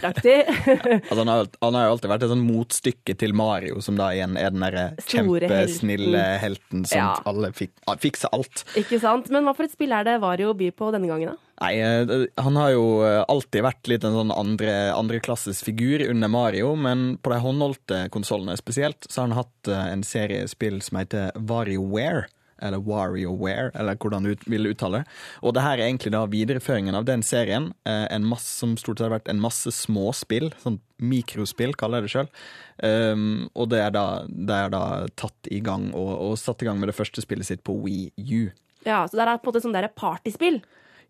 antiheltaktig. 0.00 1.00
altså, 1.08 1.18
han, 1.18 1.28
har, 1.28 1.46
han 1.60 1.74
har 1.74 1.86
jo 1.86 1.92
alltid 1.94 2.10
vært 2.12 2.24
et 2.24 2.32
sånn 2.32 2.46
motstykke 2.46 3.16
til 3.20 3.34
Mario, 3.36 3.80
som 3.84 3.98
da 3.98 4.10
igjen 4.14 4.36
er 4.40 4.54
den 4.54 4.64
derre 4.64 4.86
kjempesnille 5.06 6.24
helten 6.42 6.84
som 6.88 6.98
ja. 6.98 7.12
alle 7.28 7.52
fik, 7.56 7.72
fikser 8.00 8.32
alt. 8.36 8.64
Ikke 8.80 9.00
sant. 9.02 9.30
Men 9.30 9.46
hva 9.46 9.54
for 9.56 9.68
et 9.68 9.74
spill 9.74 9.94
er 9.94 10.06
det 10.06 10.18
Vario 10.22 10.54
byr 10.56 10.74
på 10.76 10.90
denne 10.94 11.10
gangen, 11.10 11.34
da? 11.34 11.46
Nei, 11.60 11.74
eh, 11.84 12.26
Han 12.40 12.56
har 12.56 12.70
jo 12.72 12.84
eh, 13.04 13.20
alltid 13.28 13.64
vært 13.66 13.88
litt 13.92 14.04
en 14.08 14.16
sånn 14.16 14.32
andre, 14.32 14.94
andreklasses 14.96 15.60
figur 15.66 16.06
under 16.08 16.30
Mario, 16.32 16.72
men 16.72 17.18
på 17.20 17.34
de 17.34 17.40
håndholdte 17.44 18.02
konsollene 18.14 18.56
spesielt, 18.56 19.04
så 19.08 19.20
har 19.20 19.28
han 19.28 19.40
hatt 19.42 19.68
eh, 19.68 19.88
en 19.92 20.04
serie 20.06 20.48
spill 20.48 20.80
som 20.84 21.02
heter 21.02 21.36
WarioWare 21.36 22.28
eller 22.62 22.82
WarioWare, 22.84 23.70
eller 23.74 23.98
hvordan 24.00 24.26
du 24.26 24.46
vil 24.50 24.70
uttale 24.70 25.00
det. 25.00 25.18
Og 25.42 25.54
det 25.56 25.64
her 25.64 25.78
er 25.78 25.88
egentlig 25.88 26.12
da 26.14 26.24
videreføringen 26.30 26.98
av 26.98 27.06
den 27.08 27.24
serien, 27.26 27.70
eh, 27.88 28.06
en 28.10 28.26
masse, 28.28 28.52
som 28.60 28.76
stort 28.80 28.98
sett 28.98 29.08
har 29.08 29.16
vært 29.18 29.30
en 29.32 29.42
masse 29.42 29.72
småspill, 29.74 30.50
sånn 30.62 30.80
mikrospill, 31.00 31.74
kaller 31.80 32.00
jeg 32.00 32.08
det 32.08 32.14
sjøl. 32.14 32.32
Um, 32.80 33.48
og 33.54 33.70
det 33.72 33.80
er, 33.80 33.92
da, 33.94 34.04
det 34.28 34.56
er, 34.56 34.72
da, 34.72 34.82
tatt 35.16 35.48
i 35.52 35.60
gang, 35.64 35.90
og, 35.96 36.10
og 36.26 36.36
satt 36.40 36.64
i 36.64 36.68
gang 36.68 36.80
med 36.80 36.92
det 36.92 36.96
første 36.96 37.24
spillet 37.24 37.48
sitt 37.48 37.64
på 37.64 37.76
Wii 37.80 38.10
U. 38.20 38.50
Ja, 38.84 39.04
så 39.08 39.16
det 39.16 39.24
er 39.24 39.40
på 39.40 39.48
en 39.48 39.52
måte 39.52 39.64
sånn 39.64 39.76
partyspill? 39.96 40.60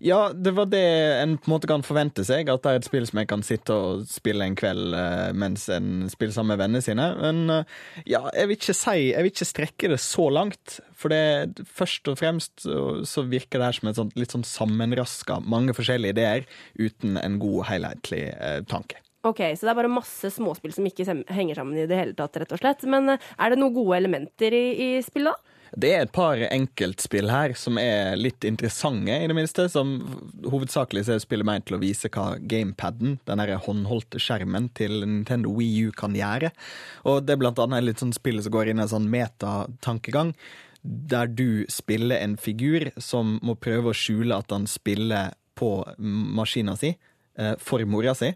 Ja, 0.01 0.31
det 0.33 0.55
var 0.57 0.65
det 0.73 0.81
en 1.21 1.35
på 1.37 1.51
en 1.51 1.53
måte 1.53 1.69
kan 1.69 1.83
forvente 1.85 2.25
seg. 2.25 2.49
At 2.49 2.65
det 2.65 2.73
er 2.73 2.79
et 2.81 2.87
spill 2.89 3.05
som 3.09 3.21
jeg 3.21 3.29
kan 3.29 3.43
sitte 3.45 3.75
og 3.77 4.07
spille 4.09 4.47
en 4.49 4.57
kveld 4.57 4.95
uh, 4.97 5.29
mens 5.37 5.67
en 5.73 6.09
spiller 6.09 6.33
sammen 6.33 6.55
med 6.55 6.63
vennene 6.63 6.85
sine. 6.85 7.11
Men 7.21 7.43
uh, 7.53 7.75
ja, 8.09 8.23
jeg 8.33 8.49
vil 8.49 8.57
ikke 8.57 8.77
si 8.79 8.97
Jeg 9.11 9.27
vil 9.27 9.33
ikke 9.35 9.51
strekke 9.51 9.93
det 9.93 10.01
så 10.01 10.31
langt. 10.33 10.79
For 10.97 11.13
det 11.13 11.67
først 11.69 12.09
og 12.09 12.17
fremst 12.21 12.65
så, 12.65 13.27
virker 13.29 13.61
det 13.61 13.69
her 13.69 13.77
som 13.77 13.91
et 13.91 14.01
sånt, 14.01 14.17
litt 14.17 14.33
sånn 14.33 14.47
sammenraska 14.47 15.39
mange 15.45 15.77
forskjellige 15.77 16.17
ideer 16.17 16.49
uten 16.81 17.21
en 17.21 17.37
god, 17.43 17.61
helhetlig 17.69 18.25
uh, 18.41 18.61
tanke. 18.69 19.03
Ok, 19.29 19.43
Så 19.53 19.67
det 19.67 19.75
er 19.75 19.81
bare 19.83 19.93
masse 19.93 20.33
småspill 20.33 20.73
som 20.73 20.87
ikke 20.89 21.05
henger 21.29 21.59
sammen 21.61 21.77
i 21.77 21.85
det 21.85 21.99
hele 21.99 22.17
tatt, 22.17 22.41
rett 22.41 22.57
og 22.57 22.63
slett. 22.63 22.89
Men 22.89 23.19
er 23.19 23.53
det 23.53 23.61
noen 23.61 23.77
gode 23.77 24.01
elementer 24.01 24.57
i, 24.57 24.67
i 24.81 24.91
spillet, 25.05 25.37
da? 25.37 25.50
Det 25.79 25.91
er 25.95 26.03
et 26.03 26.13
par 26.13 26.41
enkeltspill 26.49 27.31
her 27.31 27.53
som 27.59 27.79
er 27.79 28.17
litt 28.19 28.45
interessante, 28.47 29.15
i 29.15 29.29
det 29.31 29.37
minste. 29.37 29.69
Som 29.71 29.93
hovedsakelig 30.43 31.05
er 31.07 31.21
spillet 31.23 31.47
ment 31.47 31.69
til 31.69 31.79
å 31.79 31.83
vise 31.83 32.11
hva 32.11 32.33
gamepaden, 32.41 33.19
den 33.29 33.43
håndholdte 33.67 34.23
skjermen 34.23 34.71
til 34.75 35.05
Nintendo 35.05 35.53
Wii 35.55 35.87
U, 35.87 35.93
kan 35.97 36.17
gjøre. 36.17 36.51
Og 37.07 37.23
det 37.27 37.37
er 37.37 37.43
blant 37.43 37.63
annet 37.63 37.87
litt 37.87 38.03
sånn 38.03 38.17
spill 38.17 38.43
som 38.43 38.55
går 38.57 38.73
inn 38.73 38.83
i 38.83 38.87
en 38.87 38.95
sånn 38.95 39.11
metatankegang. 39.13 40.35
Der 40.83 41.31
du 41.31 41.67
spiller 41.71 42.19
en 42.19 42.39
figur 42.41 42.89
som 42.99 43.37
må 43.47 43.55
prøve 43.61 43.93
å 43.93 43.97
skjule 43.97 44.41
at 44.41 44.51
han 44.55 44.67
spiller 44.71 45.37
på 45.61 45.75
maskina 46.01 46.73
si 46.81 46.95
eh, 46.95 47.55
for 47.61 47.85
mora 47.87 48.17
si. 48.17 48.33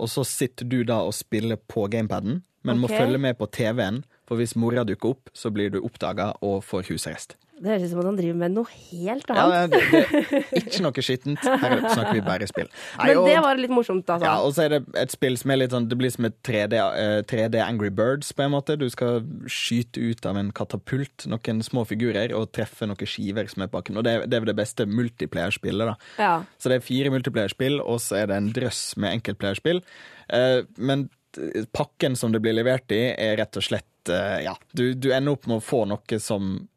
Og 0.00 0.08
så 0.08 0.24
sitter 0.24 0.68
du 0.70 0.80
da 0.88 1.02
og 1.04 1.12
spiller 1.18 1.58
på 1.60 1.88
gamepaden, 1.92 2.40
men 2.64 2.78
okay. 2.78 2.80
må 2.80 2.88
følge 2.94 3.20
med 3.20 3.36
på 3.40 3.48
TV-en 3.52 4.04
for 4.30 4.38
hvis 4.38 4.54
mora 4.54 4.86
dukker 4.86 5.16
opp, 5.16 5.30
så 5.34 5.50
blir 5.50 5.72
du 5.74 5.80
oppdaga 5.82 6.30
og 6.46 6.60
får 6.62 6.86
husarrest. 6.92 7.34
Det 7.60 7.68
høres 7.68 7.82
ut 7.82 7.90
som 7.90 7.98
at 8.00 8.06
han 8.08 8.16
driver 8.16 8.36
med 8.40 8.54
noe 8.54 8.70
helt 8.72 9.30
annet. 9.34 9.50
Ja, 9.52 9.64
det, 9.68 10.04
det, 10.30 10.38
ikke 10.62 10.84
noe 10.86 11.02
skittent. 11.04 11.42
Her 11.44 11.74
snakker 11.82 12.14
vi 12.16 12.22
bare 12.24 12.46
spill. 12.48 12.70
Nei, 12.96 13.10
Men 13.10 13.26
det 13.26 13.34
var 13.44 13.60
litt 13.60 13.74
morsomt, 13.74 14.08
altså. 14.08 14.24
Ja, 14.24 14.36
og 14.40 14.54
så 14.56 14.64
er 14.64 14.72
det 14.72 14.80
et 15.02 15.12
spill 15.12 15.36
som 15.36 15.52
er 15.52 15.60
litt 15.60 15.74
sånn 15.74 15.90
Det 15.90 15.98
blir 16.00 16.14
som 16.14 16.24
et 16.30 16.38
3D, 16.46 16.78
uh, 16.80 17.18
3D, 17.28 17.58
Angry 17.60 17.90
Birds, 17.92 18.32
på 18.32 18.46
en 18.46 18.54
måte. 18.54 18.78
Du 18.80 18.86
skal 18.92 19.26
skyte 19.50 20.00
ut 20.00 20.30
av 20.30 20.40
en 20.40 20.54
katapult 20.56 21.28
noen 21.28 21.60
små 21.66 21.84
figurer 21.90 22.32
og 22.38 22.48
treffe 22.56 22.88
noen 22.88 23.12
skiver 23.12 23.50
som 23.52 23.66
er 23.66 23.68
på 23.68 23.76
bakken. 23.76 24.00
Og 24.00 24.08
det, 24.08 24.16
det 24.32 24.40
er 24.40 24.48
det 24.48 24.56
beste 24.62 24.88
multiplayerspillet, 24.88 25.92
da. 25.92 26.16
Ja. 26.22 26.34
Så 26.56 26.72
det 26.72 26.80
er 26.80 26.88
fire 26.88 27.12
multiplayerspill, 27.12 27.82
og 27.84 28.00
så 28.00 28.22
er 28.22 28.32
det 28.32 28.40
en 28.40 28.52
drøss 28.56 28.84
med 28.96 29.18
enkeltplayerspill. 29.18 29.84
Uh, 30.32 30.62
men 30.80 31.10
pakken 31.76 32.16
som 32.16 32.32
det 32.32 32.40
blir 32.42 32.56
levert 32.56 32.90
i, 32.94 33.02
er 33.12 33.36
rett 33.38 33.58
og 33.60 33.68
slett 33.68 33.89
eh, 34.08 34.40
Ja, 34.46 34.56
du, 34.72 34.94
du 34.94 35.10
ender 35.12 35.36
opp 35.36 35.46
med 35.50 35.58
å 35.60 35.64
få 35.64 35.84
noe 35.90 36.20
som 36.22 36.68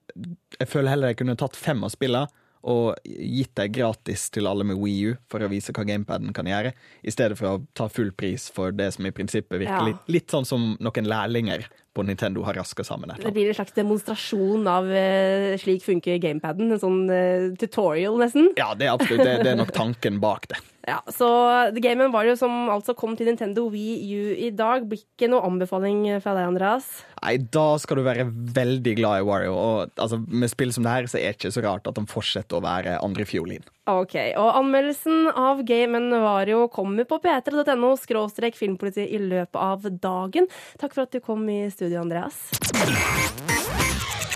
Jeg 0.60 0.68
føler 0.70 0.94
heller 0.94 1.14
jeg 1.14 1.24
kunne 1.24 1.40
tatt 1.40 1.56
fem 1.56 1.84
av 1.86 1.94
spillene 1.94 2.28
og 2.64 2.96
gitt 3.04 3.52
deg 3.60 3.74
gratis 3.76 4.30
til 4.32 4.48
alle 4.48 4.64
med 4.64 4.80
Wii 4.80 5.10
U 5.10 5.16
for 5.32 5.44
å 5.44 5.50
vise 5.52 5.74
hva 5.76 5.84
gamepaden 5.88 6.32
kan 6.36 6.48
gjøre, 6.48 6.72
i 7.04 7.12
stedet 7.12 7.36
for 7.36 7.50
å 7.50 7.62
ta 7.76 7.90
full 7.92 8.14
pris 8.16 8.48
for 8.56 8.72
det 8.72 8.88
som 8.96 9.08
i 9.08 9.12
prinsippet 9.16 9.60
virker 9.60 9.82
ja. 9.82 9.88
litt, 9.90 10.04
litt, 10.16 10.30
sånn 10.32 10.48
som 10.48 10.70
noen 10.80 11.10
lærlinger 11.10 11.68
på 11.94 12.06
Nintendo 12.08 12.46
har 12.48 12.56
raska 12.58 12.86
sammen 12.88 13.12
et 13.12 13.20
eller 13.20 13.30
Det 13.30 13.36
blir 13.36 13.52
en 13.52 13.58
slags 13.60 13.76
demonstrasjon 13.76 14.70
av 14.72 14.88
uh, 14.88 15.52
slik 15.62 15.84
funker 15.86 16.22
gamepaden. 16.24 16.72
En 16.74 16.82
sånn 16.82 17.02
uh, 17.12 17.52
tutorial, 17.60 18.16
nesten. 18.22 18.54
Ja, 18.58 18.72
det 18.80 18.88
er 18.88 18.96
absolutt 18.96 19.28
det, 19.28 19.42
det 19.44 19.52
er 19.52 19.60
nok 19.60 19.76
tanken 19.76 20.24
bak 20.24 20.48
det. 20.50 20.64
Ja, 20.84 21.00
så 21.08 21.28
The 21.72 21.80
Gamen 21.80 22.12
var 22.12 22.28
jo 22.28 22.36
som 22.36 22.68
altså 22.72 22.92
kom 22.98 23.14
til 23.16 23.30
Nintendo 23.30 23.70
Wii 23.72 24.18
U 24.20 24.34
i 24.36 24.50
dag. 24.52 24.84
Blir 24.90 25.00
ikke 25.00 25.30
noe 25.32 25.46
anbefaling 25.48 26.02
fra 26.24 26.34
deg, 26.36 26.50
Andreas? 26.52 26.90
Nei, 27.22 27.38
da 27.56 27.78
skal 27.80 28.02
du 28.02 28.04
være 28.04 28.26
veldig 28.28 28.96
glad 29.00 29.22
i 29.22 29.28
Wario. 29.28 29.54
Og 29.56 29.94
altså, 29.96 30.20
med 30.28 30.52
spill 30.52 30.74
som 30.76 30.84
det 30.84 30.96
her, 30.96 31.08
så 31.08 31.22
er 31.22 31.32
det 31.32 31.40
ikke 31.40 31.54
så 31.56 31.64
rart 31.64 31.88
at 31.88 31.96
de 31.96 32.04
fortsetter 32.12 32.60
å 32.60 32.64
være 32.66 32.98
andrefiolin. 33.00 33.64
Ok, 33.88 34.16
og 34.40 34.50
anmeldelsen 34.60 35.32
av 35.32 35.64
Gamen 35.68 36.12
Wario 36.24 36.68
kommer 36.72 37.08
på 37.08 37.20
p3.no 37.24 37.94
skråstrek 38.00 38.60
filmpoliti 38.60 39.08
i 39.08 39.20
løpet 39.24 39.60
av 39.60 39.88
dagen. 40.04 40.48
Takk 40.84 40.96
for 40.96 41.08
at 41.08 41.16
du 41.16 41.24
kom 41.24 41.48
i 41.52 41.62
studio, 41.72 42.04
Andreas. 42.04 42.44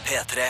P3. 0.07 0.47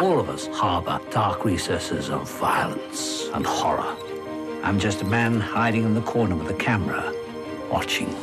All 0.00 0.20
of 0.20 0.28
us 0.28 0.46
harbor 0.52 1.00
dark 1.10 1.44
recesses 1.44 2.08
of 2.08 2.30
violence 2.38 3.28
and 3.34 3.44
horror. 3.44 3.96
I'm 4.62 4.78
just 4.78 5.02
a 5.02 5.04
man 5.04 5.40
hiding 5.40 5.82
in 5.82 5.94
the 5.94 6.02
corner 6.02 6.36
with 6.36 6.48
a 6.50 6.54
camera, 6.54 7.12
watching. 7.68 8.14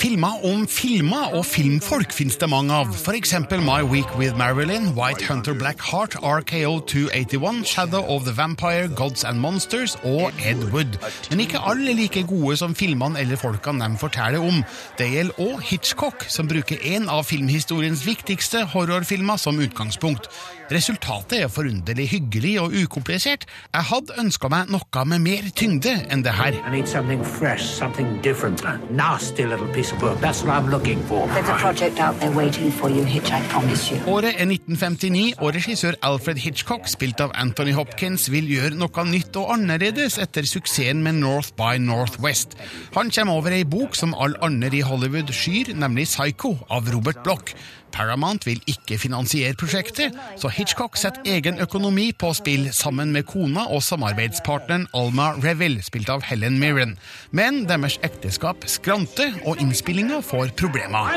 Filmer 0.00 0.44
om 0.48 0.62
filmer 0.68 1.34
og 1.36 1.44
filmfolk 1.44 2.14
finnes 2.16 2.38
det 2.40 2.48
mange 2.48 2.72
av. 2.72 2.94
Eksempel 3.12 3.60
My 3.60 3.82
Week 3.84 4.08
with 4.16 4.38
Marilyn, 4.38 4.94
White 4.96 5.26
Hunter 5.28 5.52
Black 5.52 5.82
Heart, 5.90 6.16
RKO 6.22 6.80
281, 6.80 7.66
Shadow 7.68 8.00
of 8.08 8.24
the 8.24 8.32
Vampire, 8.36 8.88
Gods 8.88 9.24
and 9.24 9.38
Monsters 9.38 9.98
og 10.02 10.32
Ed 10.40 10.64
Wood. 10.72 10.96
Men 11.28 11.44
ikke 11.44 11.60
alle 11.60 11.90
er 11.92 11.98
like 11.98 12.22
gode 12.24 12.56
som 12.56 12.72
filmene 12.74 13.20
eller 13.20 13.36
folkene 13.36 13.84
de 13.84 14.00
forteller 14.00 14.40
om. 14.40 14.64
Det 14.96 15.10
gjelder 15.12 15.44
òg 15.44 15.60
Hitchcock, 15.68 16.24
som 16.28 16.48
bruker 16.48 16.80
en 16.94 17.12
av 17.12 17.28
filmhistoriens 17.28 18.06
viktigste 18.08 18.64
horrorfilmer 18.72 19.36
som 19.36 19.60
utgangspunkt. 19.60 20.32
Resultatet 20.70 21.40
er 21.42 21.48
forunderlig 21.50 22.04
hyggelig 22.12 22.52
og 22.62 22.74
ukomplisert. 22.84 23.42
Jeg 23.74 23.86
hadde 23.88 24.14
ønska 24.22 24.46
meg 24.52 24.68
noe 24.70 25.02
med 25.10 25.18
mer 25.24 25.48
tyngde 25.58 25.96
enn 26.14 26.22
det 26.22 26.30
her. 26.36 26.54
I 26.54 26.70
need 26.70 26.86
something 26.86 27.24
fresh, 27.26 27.64
something 27.64 28.20
different. 28.22 28.62
A 28.62 28.76
nasty 28.94 29.42
little 29.42 29.66
piece 29.74 29.90
of 29.90 30.02
work. 30.02 30.20
That's 30.22 30.44
what 30.44 30.54
I'm 30.54 30.70
looking 30.70 31.02
for. 31.08 31.26
There's 31.34 31.50
a 31.50 31.58
project 31.58 31.98
out 31.98 32.20
there 32.20 32.30
waiting 32.30 32.70
for 32.70 32.88
you, 32.88 33.02
Hitch, 33.02 33.32
I 33.32 33.42
promise 33.50 33.90
you. 33.90 33.98
Året 34.06 34.36
er 34.38 34.46
1959, 34.46 35.34
og 35.40 35.54
regissør 35.58 35.98
Alfred 36.06 36.38
Hitchcock, 36.44 36.86
spilt 36.86 37.18
av 37.20 37.34
Anthony 37.34 37.74
Hopkins, 37.74 38.28
vil 38.30 38.46
gjøre 38.46 38.78
noe 38.78 39.06
nytt 39.10 39.34
og 39.42 39.50
annerledes 39.56 40.20
etter 40.22 40.46
suksessen 40.46 41.02
med 41.02 41.18
North 41.18 41.50
by 41.58 41.82
Northwest. 41.82 42.54
Han 42.94 43.10
kommer 43.10 43.42
over 43.42 43.58
ei 43.58 43.66
bok 43.66 43.98
som 43.98 44.14
alle 44.14 44.38
andre 44.46 44.70
i 44.78 44.86
Hollywood 44.86 45.34
skyr, 45.34 45.74
nemlig 45.74 46.06
Psycho 46.14 46.54
av 46.70 46.94
Robert 46.94 47.24
Bloch. 47.26 47.56
Paramount 47.92 48.46
vil 48.46 48.60
ikke 48.70 48.98
finansiere 48.98 49.54
prosjektet, 49.58 50.16
så 50.40 50.50
Hitchcock 50.52 50.96
setter 51.00 51.26
egen 51.28 51.60
økonomi 51.62 52.10
på 52.12 52.32
spill 52.36 52.68
sammen 52.74 53.12
med 53.14 53.26
kona 53.30 53.66
og 53.70 53.82
samarbeidspartneren 53.84 54.86
Alma 54.96 55.32
Reville, 55.42 55.82
spilt 55.84 56.10
av 56.12 56.24
Helen 56.26 56.58
Mirren. 56.62 56.96
Men 57.36 57.64
deres 57.68 57.98
ekteskap 58.06 58.66
skranter, 58.70 59.34
og 59.46 59.60
innspillinga 59.62 60.20
får 60.24 60.54
problemer. 60.58 61.10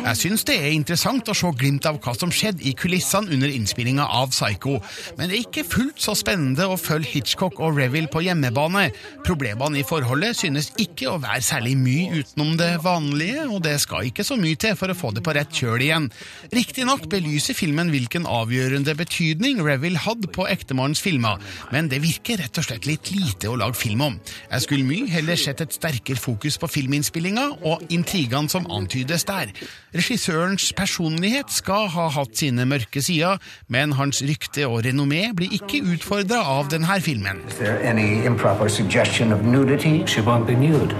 Jeg 0.00 0.16
syns 0.16 0.46
det 0.48 0.56
er 0.56 0.70
interessant 0.72 1.28
å 1.28 1.36
se 1.36 1.50
glimt 1.60 1.86
av 1.88 1.98
hva 2.00 2.14
som 2.16 2.32
skjedde 2.34 2.64
i 2.66 2.74
kulissene 2.78 3.34
under 3.34 3.52
innspillinga 3.52 4.06
av 4.20 4.30
Psycho, 4.34 4.78
men 5.18 5.28
det 5.28 5.36
er 5.36 5.44
ikke 5.44 5.66
fullt 5.66 6.00
så 6.02 6.14
spennende 6.18 6.68
å 6.70 6.78
følge 6.80 7.10
Hitchcock 7.14 7.60
og 7.60 7.78
Reville 7.78 8.10
på 8.10 8.22
hjemmebane. 8.24 8.88
Problemene 9.26 9.80
i 9.80 9.86
forholdet 9.86 10.38
synes 10.38 10.70
ikke 10.80 11.10
å 11.10 11.18
være 11.22 11.39
særlig 11.44 11.74
mye 11.80 12.20
utenom 12.20 12.54
det 12.60 12.70
vanlige, 12.84 13.46
og 13.48 13.62
det 13.64 13.76
skal 13.82 14.08
ikke 14.08 14.24
så 14.26 14.36
mye 14.40 14.58
til 14.60 14.76
for 14.78 14.92
å 14.92 14.96
få 14.96 15.12
det 15.16 15.22
på 15.26 15.34
rett 15.36 15.52
kjøl 15.54 15.84
igjen. 15.84 16.08
Riktignok 16.54 17.06
belyser 17.12 17.56
filmen 17.56 17.90
hvilken 17.92 18.28
avgjørende 18.28 18.94
betydning 18.98 19.62
Reville 19.64 20.00
hadde 20.00 20.30
på 20.32 20.46
ektemannens 20.50 21.02
filmer, 21.02 21.40
men 21.72 21.90
det 21.90 22.02
virker 22.04 22.40
rett 22.42 22.60
og 22.60 22.66
slett 22.68 22.88
litt 22.88 23.12
lite 23.14 23.50
å 23.50 23.58
lage 23.60 23.78
film 23.80 24.04
om. 24.06 24.18
Jeg 24.50 24.66
skulle 24.66 24.88
mye 24.88 25.10
heller 25.10 25.40
sett 25.40 25.62
et 25.64 25.76
sterkere 25.76 26.20
fokus 26.20 26.58
på 26.60 26.70
filminnspillinga 26.70 27.46
og 27.66 27.86
intrigene 27.92 28.52
som 28.52 28.68
antydes 28.70 29.26
der. 29.28 29.52
Regissørens 29.96 30.70
personlighet 30.78 31.50
skal 31.52 31.88
ha 31.94 32.08
hatt 32.14 32.36
sine 32.38 32.66
mørke 32.68 33.02
sider, 33.04 33.40
men 33.68 33.96
hans 33.98 34.22
rykte 34.26 34.68
og 34.68 34.84
renommé 34.86 35.26
blir 35.36 35.56
ikke 35.56 35.82
utfordra 35.96 36.42
av 36.58 36.70
denne 36.72 37.00
filmen. 37.02 37.42
Is 37.48 37.58
there 37.58 37.80
any 37.82 38.24
improper 38.26 38.68
suggestion 38.68 39.32
of 39.32 39.44
nudity? 39.44 40.04
She 40.06 40.20
won't 40.20 40.46
be 40.46 40.54
nude. 40.54 40.94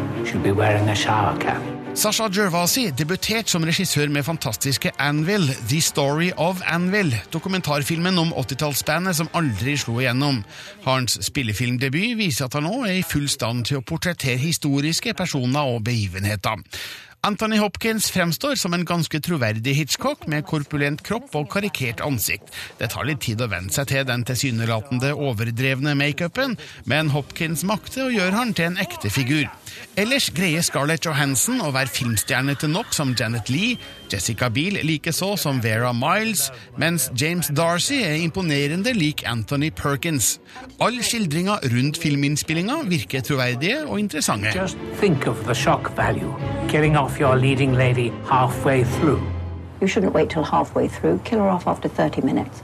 Sasha 1.94 2.28
Gervasi 2.30 2.84
debuterte 2.94 3.50
som 3.50 3.64
regissør 3.66 4.12
med 4.14 4.22
fantastiske 4.22 4.92
Anvil, 5.02 5.48
The 5.68 5.80
Story 5.82 6.30
of 6.36 6.62
Anvil, 6.70 7.10
dokumentarfilmen 7.32 8.18
om 8.18 8.30
80-tallsbandet 8.38 9.18
som 9.18 9.30
aldri 9.34 9.74
slo 9.80 9.98
igjennom. 9.98 10.44
Hans 10.86 11.18
spillefilmdebut 11.26 12.14
viser 12.20 12.46
at 12.46 12.54
han 12.54 12.68
nå 12.68 12.84
er 12.86 13.00
i 13.00 13.06
full 13.06 13.26
stand 13.28 13.66
til 13.66 13.80
å 13.80 13.84
portrettere 13.86 14.38
historiske 14.38 15.16
personer 15.18 15.74
og 15.74 15.82
begivenheter. 15.90 16.62
Anthony 17.26 17.58
Hopkins 17.60 18.06
fremstår 18.14 18.54
som 18.56 18.72
en 18.72 18.86
ganske 18.88 19.18
troverdig 19.20 19.74
Hitchcock 19.76 20.22
med 20.30 20.46
korpulent 20.48 21.02
kropp 21.04 21.34
og 21.36 21.50
karikert 21.52 22.00
ansikt. 22.00 22.48
Det 22.78 22.88
tar 22.94 23.04
litt 23.04 23.20
tid 23.26 23.42
å 23.44 23.50
venne 23.50 23.74
seg 23.74 23.90
til 23.90 24.06
den 24.08 24.24
tilsynelatende 24.24 25.12
overdrevne 25.12 25.92
makeupen, 26.00 26.56
men 26.88 27.12
Hopkins 27.12 27.66
makter 27.68 28.06
å 28.06 28.14
gjøre 28.14 28.38
han 28.38 28.54
til 28.56 28.70
en 28.70 28.80
ekte 28.80 29.12
figur. 29.12 29.50
Ellers 29.96 30.30
greier 30.34 30.62
Scarlett 30.62 31.04
Johansson 31.04 31.60
å 31.64 31.70
være 31.74 31.92
filmstjernete 31.92 32.68
nok 32.70 32.94
som 32.96 33.14
Janet 33.18 33.50
Lee, 33.52 33.78
Jessica 34.10 34.48
Biel 34.50 34.80
likeså 34.86 35.34
som 35.40 35.60
Vera 35.62 35.92
Miles, 35.96 36.48
mens 36.80 37.10
James 37.18 37.50
Darcy 37.56 38.00
er 38.04 38.16
imponerende 38.20 38.94
lik 38.96 39.24
Anthony 39.28 39.70
Perkins. 39.70 40.38
All 40.80 41.00
skildringa 41.02 41.60
rundt 41.74 42.00
filminnspillinga 42.00 42.80
virker 42.90 43.26
troverdige 43.26 43.84
og 43.86 44.00
interessante. 44.00 44.54
Just 44.54 44.78
think 45.00 45.26
of 45.26 45.44
the 45.46 45.54
shock 45.54 45.92
value. 45.96 46.32
Killing 46.68 46.96
off 46.96 47.20
your 47.20 47.36
leading 47.36 47.76
lady 47.76 48.10
halfway 48.30 48.84
through. 48.84 49.20
You 49.80 49.88
shouldn't 49.88 50.12
wait 50.12 50.30
till 50.30 50.44
halfway 50.44 50.88
through. 50.88 51.20
Kill 51.24 51.38
her 51.38 51.48
off 51.48 51.66
after 51.66 51.88
30 51.88 52.20
minutes. 52.22 52.62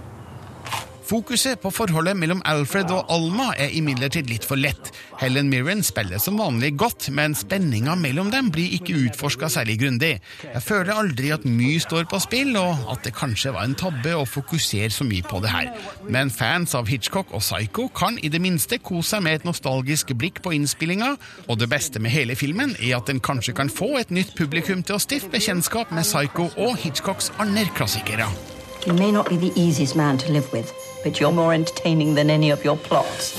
Fokuset 1.07 1.61
på 1.63 1.71
forholdet 1.71 2.17
mellom 2.19 2.41
Alfred 2.51 2.91
og 2.91 3.11
Alma 3.15 3.53
er 3.63 3.71
imidlertid 3.79 4.27
litt 4.27 4.43
for 4.43 4.59
lett. 4.59 4.89
Helen 5.21 5.47
Mirren 5.53 5.85
spiller 5.87 6.19
som 6.19 6.41
vanlig 6.41 6.73
godt, 6.81 7.07
men 7.15 7.37
spenninga 7.39 7.95
mellom 8.01 8.33
dem 8.33 8.49
blir 8.51 8.75
ikke 8.75 8.97
utforska 9.05 9.47
særlig 9.55 9.77
grundig. 9.85 10.17
Jeg 10.43 10.63
føler 10.67 10.99
aldri 10.99 11.31
at 11.31 11.47
mye 11.47 11.79
står 11.85 12.09
på 12.11 12.19
spill, 12.25 12.57
og 12.59 12.91
at 12.91 13.07
det 13.07 13.15
kanskje 13.15 13.53
var 13.55 13.69
en 13.69 13.77
tabbe 13.79 14.17
å 14.19 14.25
fokusere 14.27 14.91
så 14.91 15.07
mye 15.07 15.23
på 15.23 15.39
det 15.45 15.53
her. 15.55 15.71
Men 16.11 16.33
fans 16.35 16.75
av 16.75 16.91
Hitchcock 16.91 17.31
og 17.31 17.45
Psycho 17.45 17.87
kan 17.95 18.19
i 18.19 18.33
det 18.33 18.43
minste 18.43 18.81
kose 18.83 19.15
seg 19.15 19.23
med 19.29 19.39
et 19.39 19.47
nostalgisk 19.47 20.11
blikk 20.19 20.43
på 20.43 20.57
innspillinga, 20.59 21.13
og 21.47 21.63
det 21.63 21.71
beste 21.71 22.03
med 22.03 22.17
hele 22.17 22.35
filmen 22.35 22.75
er 22.81 22.99
at 22.99 23.07
den 23.07 23.23
kanskje 23.23 23.55
kan 23.55 23.71
få 23.71 23.95
et 24.03 24.11
nytt 24.11 24.35
publikum 24.35 24.83
til 24.83 24.99
å 24.99 25.03
stifte 25.07 25.31
bekjentskap 25.31 25.95
med 25.95 26.03
Psycho 26.03 26.51
og 26.67 26.75
Hitchcocks 26.83 27.31
andre 27.39 27.69
klassikere. 27.79 28.27
He 28.87 28.93
may 28.93 29.11
not 29.11 29.29
be 29.29 29.37
the 29.37 29.53
easiest 29.61 29.97
man 29.97 30.19
to 30.19 30.33
live 30.33 30.53
with, 30.53 30.71
but 31.07 31.21
you're 31.21 31.33
more 31.33 31.55
entertaining 31.55 32.17
than 32.17 32.31
any 32.31 32.51
of 32.51 32.65
your 32.65 32.77
plots. 32.77 33.33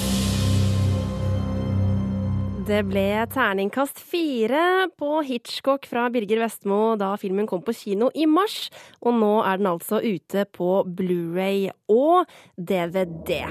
Det 2.68 2.82
ble 2.84 3.26
terningkast 3.32 4.00
fire 4.00 4.90
på 5.00 5.22
Hitchcock 5.24 5.86
fra 5.88 6.10
Birger 6.12 6.42
Vestmo 6.44 6.98
da 7.00 7.14
filmen 7.20 7.48
kom 7.48 7.62
på 7.64 7.72
kino 7.76 8.10
i 8.12 8.26
mars, 8.28 8.68
og 9.00 9.16
nå 9.22 9.34
er 9.40 9.62
den 9.62 9.70
altså 9.72 10.02
ute 10.04 10.44
på 10.52 10.82
Blu-ray 10.84 11.70
og 11.88 12.28
DVD. 12.60 13.46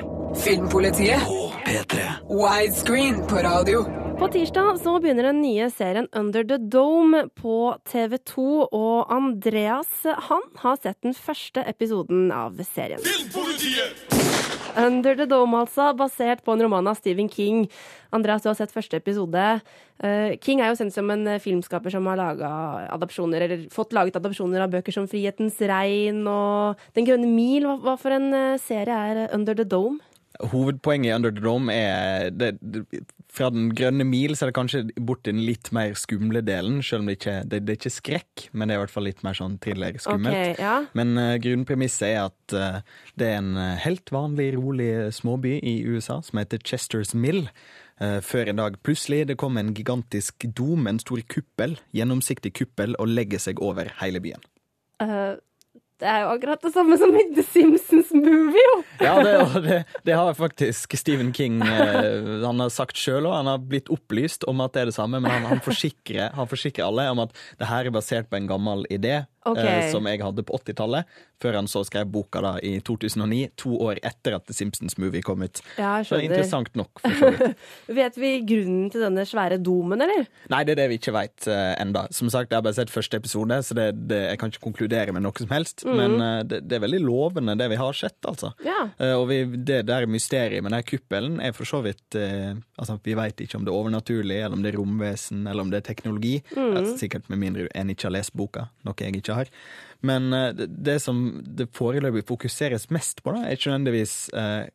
Filmpolitiet. 0.44 1.32
P3. 1.64 2.10
Widescreen 2.28 3.24
på 3.28 3.40
radio. 3.48 4.05
På 4.18 4.28
tirsdag 4.32 4.78
så 4.80 4.94
begynner 5.00 5.28
den 5.28 5.42
nye 5.42 5.66
serien 5.70 6.06
Under 6.16 6.44
the 6.44 6.56
Dome 6.56 7.26
på 7.36 7.76
TV2, 7.84 8.44
og 8.72 9.12
Andreas 9.12 10.06
han 10.28 10.46
har 10.62 10.78
sett 10.80 10.96
den 11.04 11.12
første 11.12 11.60
episoden 11.68 12.30
av 12.32 12.56
serien. 12.64 13.02
Under 14.76 15.16
the 15.16 15.26
Dome, 15.28 15.60
altså, 15.60 15.90
basert 15.96 16.40
på 16.44 16.56
en 16.56 16.64
roman 16.64 16.88
av 16.88 16.96
Stephen 16.96 17.28
King. 17.28 17.66
Andreas, 18.16 18.44
du 18.44 18.48
har 18.48 18.56
sett 18.56 18.72
første 18.72 18.96
episode. 18.96 19.44
Eh, 20.00 20.36
King 20.40 20.60
er 20.60 20.72
jo 20.72 20.80
sendt 20.80 20.96
som 20.96 21.12
en 21.12 21.28
eh, 21.28 21.40
filmskaper 21.40 21.92
som 21.92 22.08
har 22.08 22.20
adopsjoner, 22.24 23.44
eller 23.44 23.68
fått 23.72 23.92
laget 23.96 24.16
adopsjoner 24.16 24.64
av 24.64 24.72
bøker 24.72 24.96
som 24.96 25.08
'Frihetens 25.08 25.60
regn' 25.60 26.24
og 26.24 26.76
'Den 26.94 27.08
grønne 27.08 27.28
mil'. 27.28 27.68
Hva, 27.68 27.78
hva 27.84 27.96
for 28.00 28.16
en 28.16 28.32
eh, 28.32 28.60
serie 28.60 28.96
er 28.96 29.34
Under 29.34 29.54
the 29.54 29.64
Dome? 29.64 30.00
Hovedpoenget 30.40 31.10
i 31.10 31.14
Under 31.16 31.30
the 31.30 31.40
Dome 31.40 31.72
er 31.72 32.30
det, 32.30 32.58
det, 32.60 32.84
Fra 33.36 33.50
den 33.52 33.68
grønne 33.76 34.06
mil 34.08 34.32
så 34.32 34.46
er 34.46 34.50
det 34.50 34.56
kanskje 34.56 34.82
bort 34.96 35.22
til 35.26 35.36
den 35.36 35.44
litt 35.44 35.68
mer 35.76 35.92
skumle 35.98 36.40
delen, 36.44 36.78
selv 36.84 37.04
om 37.04 37.10
det 37.10 37.18
ikke 37.18 37.36
det, 37.44 37.62
det 37.66 37.74
er 37.74 37.80
ikke 37.80 37.92
skrekk, 37.92 38.44
men 38.52 38.68
det 38.68 38.74
er 38.74 38.80
i 38.80 38.84
hvert 38.86 38.94
fall 38.94 39.08
litt 39.08 39.20
mer 39.26 39.36
sånn 39.36 39.58
thriller-skummelt. 39.60 40.56
Ok, 40.56 40.62
ja. 40.62 40.76
Men 40.96 41.12
uh, 41.20 41.34
grunnpremisset 41.44 42.06
er 42.08 42.20
at 42.30 42.56
uh, 42.56 43.02
det 43.20 43.28
er 43.28 43.40
en 43.42 43.52
uh, 43.60 43.74
helt 43.84 44.12
vanlig, 44.14 44.48
rolig 44.56 44.90
småby 45.12 45.58
i 45.60 45.78
USA 45.84 46.22
som 46.24 46.40
heter 46.40 46.64
Chesters 46.64 47.12
Mill. 47.12 47.44
Uh, 48.00 48.22
før 48.24 48.52
en 48.52 48.60
dag 48.60 48.80
plutselig 48.84 49.26
det 49.28 49.38
kom 49.40 49.60
en 49.60 49.74
gigantisk 49.76 50.48
dom, 50.56 50.88
en 50.88 51.00
stor 51.02 51.20
kuppel, 51.28 51.76
gjennomsiktig 51.96 52.54
kuppel, 52.56 52.96
og 52.96 53.12
legger 53.12 53.42
seg 53.50 53.60
over 53.64 53.92
hele 54.00 54.24
byen. 54.24 54.44
Eh, 55.02 55.36
det 56.02 56.08
er 56.10 56.24
jo 56.24 56.32
akkurat 56.34 56.60
det 56.60 56.72
samme 56.74 56.96
som 57.00 57.14
i 57.16 57.22
The 57.36 57.44
Simpsons 57.46 58.10
Movie! 58.12 58.72
Ja, 59.00 59.14
det, 59.24 59.62
det, 59.64 59.78
det 60.04 60.16
har 60.18 60.34
faktisk 60.36 60.96
Stephen 60.98 61.32
King 61.34 61.62
eh, 61.64 62.42
Han 62.44 62.60
har 62.60 62.72
sagt 62.72 63.00
sjøl 63.00 63.24
òg. 63.24 63.32
Han 63.38 63.48
har 63.48 63.64
blitt 63.64 63.88
opplyst 63.92 64.44
om 64.50 64.60
at 64.64 64.74
det 64.76 64.84
er 64.84 64.90
det 64.90 64.96
samme, 64.98 65.22
men 65.22 65.32
han, 65.32 65.48
han, 65.48 65.62
forsikrer, 65.64 66.34
han 66.36 66.50
forsikrer 66.50 66.88
alle 66.88 67.08
om 67.14 67.24
at 67.24 67.32
det 67.60 67.70
her 67.70 67.88
er 67.88 67.96
basert 67.96 68.28
på 68.28 68.38
en 68.40 68.50
gammel 68.50 68.84
idé 68.92 69.22
Eh, 69.54 69.90
som 69.92 70.06
jeg 70.10 70.22
hadde 70.24 70.44
på 70.46 70.58
80-tallet, 70.58 71.06
før 71.42 71.58
han 71.60 71.68
så 71.70 71.82
skrev 71.86 72.08
boka 72.10 72.42
da 72.44 72.54
i 72.64 72.76
2009, 72.84 73.42
to 73.60 73.76
år 73.84 74.00
etter 74.06 74.38
at 74.38 74.46
The 74.48 74.56
Simpsons 74.56 74.96
Movie 74.98 75.24
kom 75.24 75.44
ut. 75.44 75.60
Ja, 75.78 76.00
Så 76.04 76.18
er 76.18 76.26
interessant 76.26 76.72
nok, 76.78 77.02
for 77.02 77.20
så 77.20 77.32
vidt. 77.34 77.66
Vet 78.00 78.18
vi 78.20 78.32
grunnen 78.48 78.90
til 78.92 79.04
denne 79.04 79.26
svære 79.28 79.60
domen, 79.62 80.02
eller? 80.02 80.26
Nei, 80.52 80.62
det 80.66 80.76
er 80.76 80.82
det 80.82 80.88
vi 80.92 81.00
ikke 81.00 81.14
veit 81.16 81.48
uh, 81.50 81.74
enda. 81.80 82.06
Som 82.14 82.30
sagt, 82.32 82.50
jeg 82.50 82.58
har 82.58 82.66
bare 82.66 82.78
sett 82.78 82.92
første 82.92 83.20
episode, 83.20 83.60
så 83.66 83.76
det, 83.76 83.90
det, 84.10 84.22
jeg 84.30 84.40
kan 84.40 84.52
ikke 84.52 84.64
konkludere 84.66 85.14
med 85.14 85.24
noe 85.26 85.36
som 85.38 85.52
helst. 85.52 85.84
Mm. 85.86 85.96
Men 85.96 86.16
eh, 86.24 86.40
det, 86.48 86.62
det 86.68 86.78
er 86.78 86.84
veldig 86.86 87.02
lovende, 87.04 87.56
det 87.58 87.68
vi 87.72 87.80
har 87.80 87.96
sett, 87.96 88.18
altså. 88.28 88.52
Ja. 88.66 88.88
Eh, 88.98 89.14
og 89.16 89.28
vi, 89.30 89.42
det 89.68 89.82
der 89.88 90.08
mysteriet 90.10 90.64
med 90.64 90.74
den 90.74 90.86
kuppelen 90.86 91.40
er 91.42 91.54
for 91.56 91.68
så 91.68 91.82
vidt 91.86 92.18
eh, 92.18 92.54
Altså, 92.76 92.98
vi 93.04 93.14
veit 93.16 93.38
ikke 93.40 93.56
om 93.56 93.64
det 93.64 93.70
er 93.72 93.76
overnaturlig, 93.78 94.36
eller 94.44 94.56
om 94.56 94.60
det 94.64 94.74
er 94.74 94.76
romvesen, 94.76 95.46
eller 95.48 95.64
om 95.64 95.70
det 95.72 95.78
er 95.78 95.86
teknologi. 95.86 96.34
Mm. 96.52 96.74
Altså, 96.76 96.96
Sikkert 97.00 97.30
med 97.32 97.40
mindre 97.40 97.68
en 97.72 97.92
ikke 97.92 98.08
har 98.08 98.12
lest 98.18 98.34
boka, 98.36 98.66
noe 98.84 99.00
jeg 99.00 99.16
ikke 99.16 99.32
har. 99.32 99.35
Men 100.06 100.32
eh, 100.32 100.50
det, 100.56 100.70
det 100.86 100.98
som 101.02 101.22
det 101.42 101.70
foreløpig 101.76 102.26
fokuseres 102.28 102.90
mest 102.94 103.22
på, 103.24 103.34
da, 103.36 103.46
er 103.46 103.56
ikke 103.56 103.72
nødvendigvis 103.72 104.16
eh, 104.36 104.66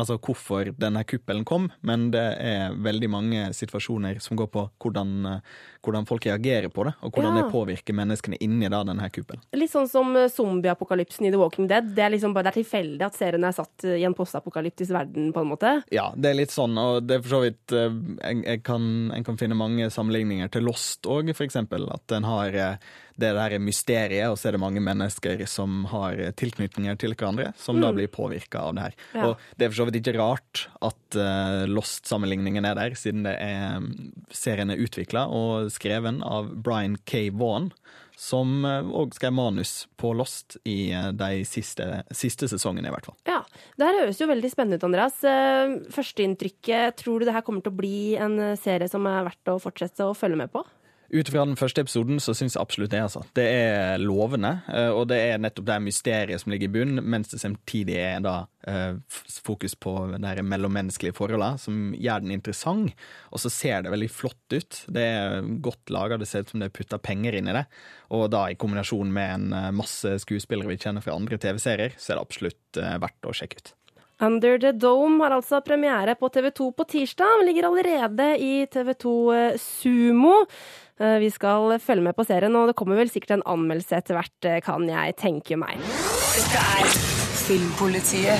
altså 0.00 0.16
hvorfor 0.22 0.70
denne 0.80 1.02
kuppelen 1.04 1.42
kom, 1.44 1.66
men 1.86 2.08
det 2.14 2.22
er 2.40 2.76
veldig 2.80 3.08
mange 3.10 3.40
situasjoner 3.56 4.20
som 4.22 4.38
går 4.38 4.48
på 4.54 4.62
hvordan, 4.80 5.10
eh, 5.26 5.56
hvordan 5.84 6.06
folk 6.08 6.26
reagerer 6.28 6.70
på 6.72 6.84
det, 6.86 6.94
og 7.02 7.12
hvordan 7.12 7.36
Ja. 7.36 7.42
det 7.42 7.52
påvirker 7.52 7.96
menneskene 7.98 8.38
inni 8.40 8.68
da, 8.70 8.82
denne 8.86 9.10
kuppelen. 9.10 9.42
Litt 9.52 9.72
sånn 9.72 9.88
som 9.90 10.14
eh, 10.16 10.28
zombieapokalypsen 10.30 11.26
i 11.26 11.32
The 11.34 11.40
Walking 11.42 11.68
Dead. 11.68 11.90
Det 11.96 12.04
er 12.06 12.14
liksom 12.14 12.32
bare 12.32 12.48
det 12.48 12.54
er 12.54 12.62
tilfeldig 12.62 13.06
at 13.08 13.18
serien 13.18 13.44
er 13.44 13.52
satt 13.52 13.84
i 13.84 14.04
en 14.06 14.14
postapokalyptisk 14.14 14.94
verden, 14.94 15.32
på 15.34 15.42
en 15.42 15.50
måte. 15.50 15.74
Ja, 15.92 16.12
det 16.16 16.30
er 16.30 16.38
litt 16.38 16.54
sånn, 16.54 16.78
og 16.78 17.02
det 17.06 17.18
er 17.18 17.22
for 17.26 17.36
så 17.36 17.42
vidt 17.44 17.76
En, 18.22 18.42
kan, 18.62 19.10
en 19.12 19.24
kan 19.24 19.36
finne 19.36 19.54
mange 19.58 19.90
sammenligninger 19.90 20.48
til 20.50 20.64
Lost 20.64 21.06
òg, 21.06 21.34
for 21.34 21.44
eksempel. 21.44 21.90
At 21.92 22.12
en 22.12 22.24
har 22.24 22.78
det 23.20 23.30
der 23.36 23.54
mysteriet, 23.62 24.26
og 24.32 24.38
så 24.40 24.48
er 24.50 24.56
det 24.56 24.62
mange 24.62 24.80
mennesker 24.84 25.44
som 25.50 25.84
har 25.92 26.18
eh, 26.18 26.32
tilknytninger 26.40 26.98
til 27.00 27.14
hverandre, 27.14 27.52
som 27.60 27.78
da 27.80 27.90
Mm. 27.92 27.96
blir 28.00 28.08
påvirka 28.12 28.64
av 28.68 28.74
det 28.76 28.82
her. 28.88 28.94
Ja. 29.14 29.28
Og 29.28 29.38
det 29.58 29.66
er 29.66 29.70
for 29.74 29.82
så 29.82 29.88
vidt 29.90 30.00
ikke 30.02 30.18
rart 30.18 30.66
at 30.80 31.16
uh, 31.20 31.64
Lost-sammenligningen 31.70 32.64
er 32.66 32.74
der, 32.78 32.94
siden 32.98 33.24
det 33.26 33.36
er 33.38 33.80
serien 34.34 34.70
er 34.70 34.80
utvikla 34.82 35.26
og 35.28 35.70
skreven 35.74 36.22
av 36.24 36.50
Brian 36.64 36.96
K. 37.04 37.28
Vaughan. 37.30 37.70
Som 38.20 38.66
òg 38.68 39.14
skrev 39.16 39.32
manus 39.32 39.86
på 39.96 40.10
Lost 40.12 40.58
i 40.68 40.90
eh, 40.92 41.06
de 41.16 41.38
siste, 41.48 41.86
siste 42.12 42.50
sesongene, 42.52 42.90
i 42.90 42.92
hvert 42.92 43.06
fall. 43.08 43.16
Ja, 43.24 43.38
Det 43.80 43.86
her 43.88 43.96
høres 44.02 44.20
jo 44.20 44.26
veldig 44.28 44.50
spennende 44.52 44.76
ut, 44.76 44.84
Andreas. 44.84 45.16
Eh, 45.24 45.78
Førsteinntrykket, 45.94 46.98
tror 47.00 47.20
du 47.22 47.24
det 47.30 47.32
her 47.32 47.40
kommer 47.46 47.64
til 47.64 47.72
å 47.72 47.78
bli 47.80 48.16
en 48.20 48.36
eh, 48.50 48.58
serie 48.60 48.90
som 48.92 49.06
er 49.08 49.24
verdt 49.30 49.48
å 49.54 49.56
fortsette 49.62 50.04
å 50.04 50.12
følge 50.12 50.36
med 50.42 50.52
på? 50.52 50.66
Ut 51.10 51.26
fra 51.26 51.42
den 51.42 51.56
første 51.58 51.82
episoden 51.82 52.20
så 52.22 52.30
syns 52.38 52.54
jeg 52.54 52.62
absolutt 52.62 52.92
det. 52.92 53.00
altså. 53.02 53.24
Det 53.34 53.42
er 53.42 53.98
lovende, 53.98 54.52
eh, 54.70 54.92
og 54.94 55.08
det 55.10 55.18
er 55.32 55.40
nettopp 55.42 55.66
det 55.66 55.78
mysteriet 55.82 56.42
som 56.42 56.52
ligger 56.54 56.68
i 56.68 56.74
bunnen, 56.76 57.02
mens 57.02 57.32
det 57.32 57.40
samtidig 57.42 57.96
er 57.98 58.20
da 58.22 58.34
eh, 58.70 59.00
fokus 59.42 59.74
på 59.74 59.94
de 60.14 60.44
mellommenneskelige 60.46 61.16
forholdene, 61.18 61.58
som 61.58 61.90
gjør 61.98 62.22
den 62.22 62.36
interessant. 62.36 62.94
Og 63.34 63.42
så 63.42 63.50
ser 63.50 63.82
det 63.82 63.90
veldig 63.90 64.10
flott 64.14 64.54
ut. 64.54 64.84
Det 64.86 65.08
er 65.08 65.50
godt 65.58 65.90
laga, 65.90 66.20
det 66.20 66.30
ser 66.30 66.46
ut 66.46 66.54
som 66.54 66.62
det 66.62 66.70
er 66.70 66.78
putta 66.78 67.00
penger 67.02 67.40
inn 67.40 67.50
i 67.50 67.58
det. 67.58 67.66
Og 68.14 68.28
da 68.30 68.46
i 68.46 68.58
kombinasjon 68.60 69.10
med 69.10 69.34
en 69.34 69.58
eh, 69.64 69.68
masse 69.82 70.14
skuespillere 70.22 70.70
vi 70.70 70.78
kjenner 70.78 71.02
fra 71.02 71.18
andre 71.18 71.42
TV-serier, 71.42 71.98
så 71.98 72.12
er 72.12 72.20
det 72.20 72.26
absolutt 72.28 72.82
verdt 73.02 73.26
å 73.26 73.34
sjekke 73.34 73.58
ut. 73.58 73.74
Under 74.20 74.58
the 74.58 74.72
Dome 74.72 75.22
har 75.24 75.32
altså 75.32 75.62
premiere 75.64 76.12
på 76.20 76.28
TV2 76.28 76.66
på 76.76 76.84
tirsdag, 76.92 77.38
men 77.38 77.46
ligger 77.48 77.70
allerede 77.70 78.26
i 78.36 78.66
TV2 78.68 79.12
eh, 79.32 79.54
Sumo. 79.56 80.34
Eh, 81.00 81.18
Vi 81.18 81.30
skal 81.30 81.80
følge 81.80 82.02
med 82.02 82.12
på 82.16 82.24
serien, 82.24 82.56
og 82.56 82.66
det 82.68 82.76
kommer 82.76 82.96
vel 83.00 83.10
sikkert 83.10 83.30
en 83.38 83.42
anmeldelse 83.46 83.96
etter 83.96 84.14
hvert, 84.18 84.44
eh, 84.44 84.60
kan 84.62 84.88
jeg 84.88 85.14
tenke 85.16 85.56
meg. 85.56 85.78
Dette 86.36 86.60
er 86.76 86.90
Filmpolitiet 87.46 88.38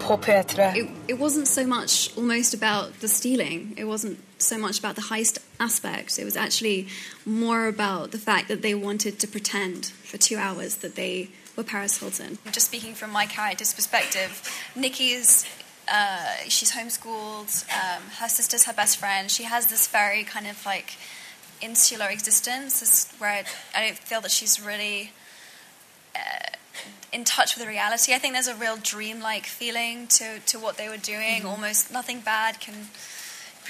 på 0.00 0.16
P3. 0.16 0.76
It, 0.76 0.88
it 1.08 1.18
wasn't 1.20 1.46
so 1.46 1.66
much 1.66 2.10
almost 2.16 2.54
about 2.54 2.92
the 3.00 3.08
stealing. 3.08 3.74
It 3.78 3.84
wasn't 3.84 4.16
so 4.38 4.58
much 4.58 4.78
about 4.84 4.96
the 4.96 5.02
heist 5.14 5.38
aspect. 5.60 6.18
It 6.18 6.24
was 6.24 6.36
actually 6.36 6.88
more 7.24 7.68
about 7.68 8.10
the 8.10 8.18
fact 8.18 8.48
that 8.48 8.62
they 8.62 8.74
wanted 8.74 9.18
to 9.20 9.26
pretend 9.26 9.92
for 10.04 10.16
two 10.18 10.38
hours 10.38 10.76
that 10.76 10.94
they 10.94 11.28
were 11.56 11.64
Paris 11.64 11.98
Hilton. 12.00 12.38
Just 12.52 12.66
speaking 12.66 12.94
from 12.94 13.10
my 13.12 13.26
character's 13.26 13.74
perspective, 13.74 14.30
Nikki's 14.74 15.44
uh, 15.88 16.48
she's 16.48 16.72
homeschooled. 16.72 17.52
Um, 17.70 18.02
her 18.20 18.28
sister's 18.28 18.64
her 18.64 18.72
best 18.72 18.96
friend. 18.96 19.30
She 19.30 19.44
has 19.44 19.66
this 19.66 19.86
very 19.88 20.24
kind 20.24 20.46
of 20.46 20.64
like 20.66 20.90
insular 21.62 22.08
existence, 22.08 22.82
is 22.82 23.12
where 23.18 23.30
I, 23.30 23.44
I 23.74 23.86
don't 23.86 23.98
feel 23.98 24.20
that 24.20 24.30
she's 24.30 24.60
really 24.60 25.12
uh, 26.14 26.56
in 27.12 27.24
touch 27.24 27.54
with 27.54 27.64
the 27.64 27.68
reality. 27.68 28.14
I 28.14 28.18
think 28.18 28.34
there's 28.34 28.48
a 28.48 28.54
real 28.54 28.76
dreamlike 28.76 29.46
feeling 29.46 30.06
to, 30.08 30.40
to 30.46 30.58
what 30.58 30.76
they 30.76 30.88
were 30.88 30.96
doing. 30.96 31.44
Almost 31.44 31.92
nothing 31.92 32.20
bad 32.20 32.60
can 32.60 32.88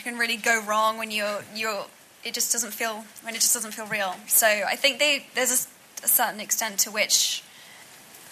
can 0.02 0.18
really 0.18 0.36
go 0.36 0.60
wrong 0.60 0.98
when 0.98 1.10
you're 1.10 1.42
you're. 1.54 1.86
It 2.24 2.34
just 2.34 2.52
doesn't 2.52 2.72
feel 2.72 3.04
when 3.22 3.34
it 3.34 3.40
just 3.40 3.54
doesn't 3.54 3.72
feel 3.72 3.86
real. 3.86 4.14
So 4.26 4.46
I 4.46 4.76
think 4.76 4.98
they 4.98 5.26
there's 5.34 5.68
a 6.02 6.08
certain 6.08 6.40
extent 6.40 6.78
to 6.80 6.90
which 6.90 7.42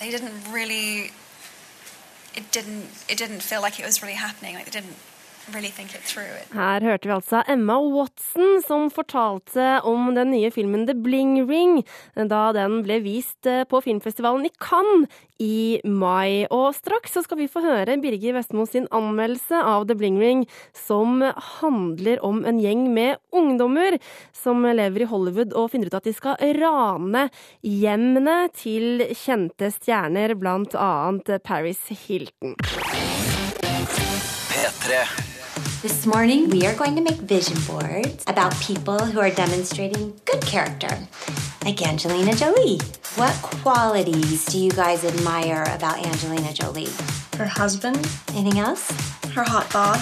they 0.01 0.11
didn't 0.11 0.51
really 0.51 1.13
it 2.35 2.51
didn't 2.51 2.87
it 3.09 3.19
didn't 3.19 3.43
feel 3.43 3.61
like 3.61 3.79
it 3.79 3.87
was 3.87 4.03
really 4.03 4.15
happening 4.15 4.55
like 4.55 4.65
they 4.65 4.71
didn't 4.71 4.97
really 5.55 5.71
Her 6.53 6.85
hørte 6.85 7.09
vi 7.09 7.15
altså 7.15 7.43
Emma 7.49 7.77
Watson 7.81 8.61
som 8.67 8.89
fortalte 8.93 9.81
om 9.87 10.13
den 10.15 10.33
nye 10.35 10.51
filmen 10.51 10.87
The 10.87 10.95
Bling 10.95 11.49
Ring, 11.49 11.81
da 12.15 12.51
den 12.57 12.81
ble 12.87 13.01
vist 13.05 13.47
eh, 13.47 13.65
på 13.69 13.81
filmfestivalen 13.85 14.47
i 14.47 14.53
Cannes 14.61 15.09
i 15.41 15.81
mai. 15.85 16.47
Og 16.53 16.75
straks 16.77 17.17
så 17.17 17.25
skal 17.25 17.41
vi 17.41 17.49
få 17.51 17.63
høre 17.65 17.99
Birger 18.03 18.37
Vestmo 18.37 18.67
sin 18.69 18.87
anmeldelse 18.95 19.63
av 19.65 19.89
The 19.89 19.97
Bling 19.99 20.21
Ring, 20.21 20.45
som 20.77 21.25
handler 21.61 22.23
om 22.27 22.45
en 22.45 22.61
gjeng 22.61 22.87
med 22.95 23.19
ungdommer 23.33 23.99
som 24.37 24.63
lever 24.65 25.07
i 25.07 25.11
Hollywood 25.11 25.57
og 25.57 25.73
finner 25.73 25.91
ut 25.91 25.99
at 25.99 26.07
de 26.09 26.15
skal 26.17 26.39
rane 26.61 27.29
hjemmene 27.67 28.39
til 28.57 29.07
kjente 29.17 29.73
stjerner, 29.75 30.37
blant 30.39 30.77
annet 30.79 31.41
Paris 31.47 31.83
Hilton. 32.05 32.57
P3. 34.51 35.30
This 35.83 36.05
morning, 36.05 36.51
we 36.51 36.67
are 36.67 36.75
going 36.75 36.95
to 36.97 37.01
make 37.01 37.17
vision 37.25 37.57
boards 37.67 38.23
about 38.27 38.53
people 38.61 38.99
who 38.99 39.19
are 39.19 39.31
demonstrating 39.31 40.13
good 40.27 40.43
character, 40.45 40.93
like 41.65 41.81
Angelina 41.81 42.35
Jolie. 42.35 42.79
What 43.17 43.33
qualities 43.41 44.45
do 44.45 44.59
you 44.59 44.71
guys 44.73 45.07
admire 45.07 45.63
about 45.73 46.05
Angelina 46.05 46.53
Jolie? 46.53 46.93
Her 47.39 47.47
husband. 47.47 47.97
Anything 48.35 48.61
else? 48.61 48.91
Her 49.33 49.43
hot 49.43 49.73
bod. 49.73 49.99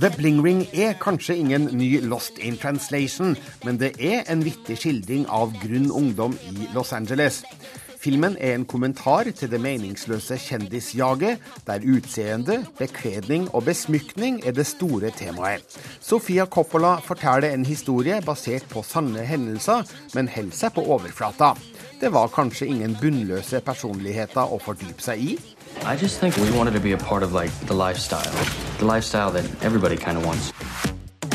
The 0.00 0.08
Bling 0.16 0.40
Ring 0.40 0.66
er 0.72 0.94
kanskje 0.94 1.36
ingen 1.36 1.68
ny 1.76 2.00
Lost 2.00 2.38
in 2.38 2.56
Translation, 2.56 3.36
men 3.64 3.76
det 3.76 3.92
er 4.00 4.24
en 4.24 4.40
vittig 4.44 4.78
skildring 4.80 5.28
av 5.28 5.52
grunn 5.60 5.92
ungdom 5.92 6.32
i 6.48 6.68
Los 6.72 6.92
Angeles. 6.96 7.42
Filmen 8.00 8.36
er 8.40 8.54
en 8.54 8.66
kommentar 8.68 9.30
til 9.36 9.50
det 9.50 9.60
meningsløse 9.60 10.38
kjendisjaget, 10.38 11.40
der 11.66 11.86
utseende, 11.96 12.60
bekledning 12.78 13.48
og 13.54 13.64
besmykning 13.64 14.42
er 14.46 14.52
det 14.52 14.66
store 14.66 15.10
temaet. 15.16 15.64
Sofia 16.00 16.46
Coppola 16.46 16.96
forteller 17.04 17.54
en 17.54 17.66
historie 17.66 18.20
basert 18.26 18.68
på 18.70 18.84
sanne 18.86 19.24
hendelser, 19.26 19.82
men 20.14 20.28
holder 20.28 20.56
seg 20.56 20.76
på 20.76 20.84
overflata. 20.84 21.54
Det 22.00 22.12
var 22.12 22.28
kanskje 22.28 22.68
ingen 22.68 22.96
bunnløse 23.00 23.62
personligheter 23.64 24.52
å 24.52 24.60
fordype 24.60 25.02
seg 25.02 25.22
i. 25.22 25.38
I 25.84 25.96
just 25.96 26.20
think 26.20 26.36
we 26.36 26.50
wanted 26.56 26.74
to 26.74 26.80
be 26.80 26.92
a 26.92 26.98
part 26.98 27.22
of 27.22 27.32
like 27.32 27.52
the 27.66 27.74
lifestyle, 27.74 28.22
the. 28.32 29.36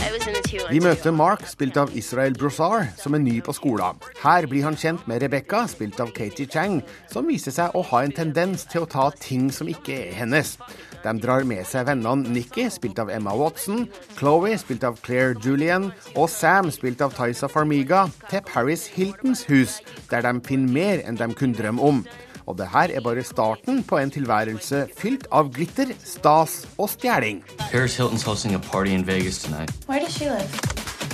Vi 0.02 0.80
møter 0.82 1.14
Mark, 1.14 1.44
spilt 1.46 1.76
av 1.78 1.92
Israel 1.98 2.34
Broussard, 2.34 2.88
som 2.98 3.14
er 3.14 3.22
ny 3.22 3.36
på 3.46 3.54
skolen. 3.54 4.00
Her 4.22 4.48
blir 4.50 4.66
han 4.66 4.78
kjent 4.80 5.04
med 5.10 5.22
Rebecca, 5.22 5.66
spilt 5.70 6.00
av 6.02 6.10
Katie 6.16 6.50
Chang, 6.50 6.80
som 7.12 7.28
viser 7.30 7.54
seg 7.54 7.76
å 7.78 7.84
ha 7.92 8.02
en 8.02 8.16
tendens 8.16 8.64
til 8.72 8.86
å 8.86 8.90
ta 8.90 9.10
ting 9.22 9.50
som 9.54 9.70
ikke 9.70 9.98
er 10.08 10.16
hennes. 10.18 10.56
De 11.04 11.14
drar 11.22 11.46
med 11.48 11.68
seg 11.70 11.86
vennene 11.90 12.34
Nikki, 12.34 12.66
spilt 12.74 13.02
av 13.04 13.12
Emma 13.14 13.36
Watson, 13.38 13.86
Chloé, 14.18 14.56
spilt 14.62 14.88
av 14.88 14.98
Claire 15.06 15.38
Julian, 15.44 15.92
og 16.16 16.30
Sam, 16.34 16.72
spilt 16.74 17.04
av 17.06 17.14
Tysa 17.18 17.50
Farmiga, 17.52 18.08
til 18.32 18.42
Paris 18.50 18.88
Hiltons 18.96 19.46
hus, 19.52 19.80
der 20.10 20.26
de 20.26 20.38
finner 20.48 20.76
mer 20.80 21.06
enn 21.06 21.20
de 21.20 21.30
kunne 21.36 21.58
drømme 21.58 21.92
om. 21.92 22.04
Og 22.48 22.58
det 22.58 22.68
her 22.74 22.94
er 22.96 23.04
bare 23.06 23.24
starten 23.24 23.84
på 23.84 23.98
en 24.02 24.12
tilværelse 24.12 24.88
fylt 24.98 25.28
av 25.32 25.52
glitter, 25.54 25.94
stas 26.04 26.66
og 26.78 26.90
stjeling. 26.90 27.44
Paris 27.72 27.98
Hilton's 28.00 28.24
hosting 28.24 28.56
a 28.56 28.60
party 28.60 28.92
in 28.92 29.06
Vegas 29.08 29.42
tonight. 29.44 29.72
Where 29.88 30.00
does 30.00 30.14
she 30.18 30.30
live? 30.30 30.52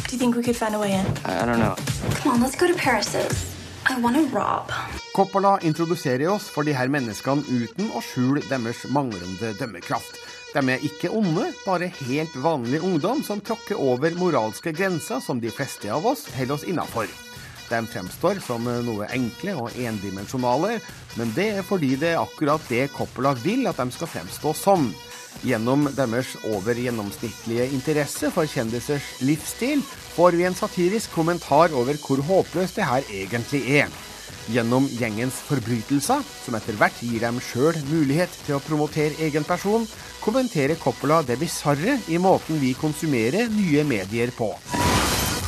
Do 0.07 0.15
you 0.15 0.19
think 0.19 0.35
we 0.35 0.43
could 0.43 0.55
find 0.55 0.75
a 0.75 0.79
way 0.79 0.93
in? 0.93 1.05
I, 1.25 1.43
I 1.43 1.45
don't 1.45 1.59
know. 1.59 1.75
Come 2.21 2.33
on, 2.35 2.41
let's 2.41 2.55
go 2.55 2.67
to 2.67 2.75
Paris's. 2.75 3.57
I 3.89 3.99
want 4.01 4.15
to 4.15 4.23
rob. 4.35 4.71
Coppola 5.15 5.59
introduserer 5.63 6.27
oss 6.27 6.49
for 6.49 6.63
de 6.63 6.73
her 6.75 6.89
menneskene 6.91 7.43
uten 7.47 7.91
å 7.95 8.01
skjule 8.03 8.43
deres 8.49 8.83
manglende 8.91 9.53
dømmekraft. 9.59 10.19
De 10.53 10.63
er 10.73 10.83
ikke 10.83 11.11
onde, 11.11 11.51
bare 11.65 11.91
helt 12.07 12.35
vanlig 12.43 12.81
ungdom 12.83 13.23
som 13.23 13.43
tråkker 13.43 13.79
over 13.79 14.15
moralske 14.19 14.71
grenser 14.75 15.23
som 15.23 15.39
de 15.43 15.51
fleste 15.51 15.91
av 15.91 16.07
oss 16.07 16.27
holder 16.35 16.55
oss 16.55 16.67
innafor. 16.67 17.26
De 17.67 17.81
fremstår 17.91 18.39
som 18.45 18.63
noe 18.63 19.09
enkle 19.11 19.57
og 19.59 19.75
endimensjonale, 19.75 20.77
men 21.19 21.33
det 21.35 21.49
er 21.59 21.67
fordi 21.67 21.95
det 21.99 22.13
er 22.13 22.21
akkurat 22.21 22.63
det 22.71 22.87
Coppola 22.95 23.33
vil 23.43 23.67
at 23.67 23.81
de 23.81 23.91
skal 23.91 24.11
fremstå 24.11 24.53
som. 24.55 24.87
Gjennom 25.45 25.85
deres 25.93 26.33
over 26.49 26.77
gjennomsnittlige 26.79 27.67
interesse 27.75 28.31
for 28.33 28.49
kjendisers 28.49 29.05
livsstil 29.21 29.83
får 30.15 30.37
vi 30.39 30.47
en 30.47 30.57
satirisk 30.57 31.13
kommentar 31.13 31.75
over 31.77 31.99
hvor 32.01 32.23
håpløst 32.29 32.79
det 32.79 32.87
her 32.89 33.11
egentlig 33.11 33.61
er. 33.83 33.91
Gjennom 34.47 34.87
gjengens 34.87 35.41
forbrytelser, 35.49 36.23
som 36.45 36.55
etter 36.55 36.77
hvert 36.79 37.01
gir 37.03 37.19
dem 37.25 37.41
sjøl 37.43 37.75
mulighet 37.91 38.31
til 38.45 38.55
å 38.57 38.63
promotere 38.63 39.19
egen 39.27 39.43
person, 39.47 39.83
kommenterer 40.23 40.79
Coppola 40.79 41.19
det 41.27 41.37
bisarre 41.41 41.99
i 42.07 42.19
måten 42.19 42.61
vi 42.63 42.71
konsumerer 42.79 43.51
nye 43.51 43.83
medier 43.87 44.31
på. 44.35 44.53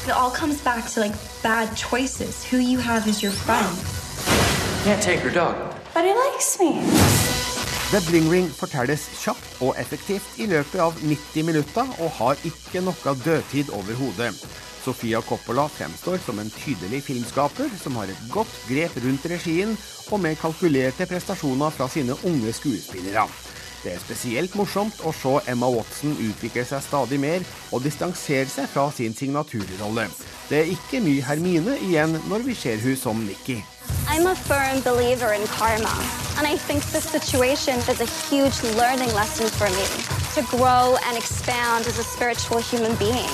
It 0.05 0.11
all 0.11 0.31
comes 0.31 0.61
back 0.61 0.89
to 0.93 1.01
like 1.01 1.15
bad 1.43 1.75
choices. 1.75 2.43
Who 2.45 2.57
you 2.57 2.79
have 2.79 3.07
as 3.07 3.21
your 3.21 3.31
friend. 3.31 3.75
Can't 4.83 5.01
take 5.01 5.19
her 5.19 5.29
dog. 5.29 5.55
But 5.93 6.05
he 6.05 6.13
likes 6.13 6.57
me. 6.59 6.79
The 7.91 7.99
Bling 8.07 8.29
Ring 8.29 8.47
fortelles 8.53 9.07
kjapt 9.19 9.59
og 9.65 9.75
effektivt 9.81 10.39
i 10.39 10.45
løpet 10.47 10.79
av 10.79 10.95
90 11.01 11.43
minutter 11.43 11.93
og 11.99 12.11
har 12.19 12.39
ikke 12.47 12.83
noe 12.85 13.15
dødtid 13.25 13.73
overhodet. 13.75 14.35
Sofia 14.85 15.21
Coppola 15.21 15.67
fremstår 15.67 16.21
som 16.23 16.39
en 16.39 16.51
tydelig 16.53 17.03
filmskaper 17.03 17.69
som 17.81 17.99
har 17.99 18.13
et 18.13 18.25
godt 18.31 18.55
grep 18.69 18.95
rundt 19.03 19.27
regien 19.33 19.75
og 20.09 20.23
med 20.23 20.39
kalkulerte 20.39 21.09
prestasjoner 21.09 21.75
fra 21.75 21.89
sine 21.91 22.15
unge 22.23 22.53
skuespillere. 22.55 23.27
Det 23.83 23.93
er 23.93 24.01
spesielt 24.03 24.55
morsomt 24.59 24.97
å 25.07 25.13
se 25.15 25.37
Emma 25.47 25.69
Watson 25.71 26.17
utvikle 26.19 26.65
seg 26.67 26.83
stadig 26.83 27.19
mer 27.23 27.45
og 27.71 27.83
distansere 27.85 28.49
seg 28.51 28.67
fra 28.67 28.89
sin 28.91 29.15
signaturrolle. 29.15 30.09
Det 30.49 30.57
er 30.59 30.71
ikke 30.73 30.99
mye 31.05 31.23
Hermine 31.23 31.77
igjen 31.87 32.17
når 32.27 32.43
vi 32.49 32.55
ser 32.59 32.81
hun 32.83 32.97
som 32.99 33.21
Nikki. 33.23 33.61
I'm 34.09 34.27
a 34.27 34.35
firm 34.35 34.81
believer 34.81 35.33
in 35.33 35.45
karma, 35.47 35.95
and 36.37 36.45
I 36.45 36.57
think 36.57 36.83
this 36.91 37.07
situation 37.07 37.77
is 37.87 38.01
a 38.01 38.09
huge 38.27 38.57
learning 38.75 39.11
lesson 39.15 39.47
for 39.47 39.69
me 39.77 39.85
to 40.35 40.41
grow 40.57 40.97
and 41.07 41.17
expand 41.17 41.87
as 41.87 41.97
a 41.99 42.03
spiritual 42.03 42.59
human 42.59 42.95
being. 42.95 43.31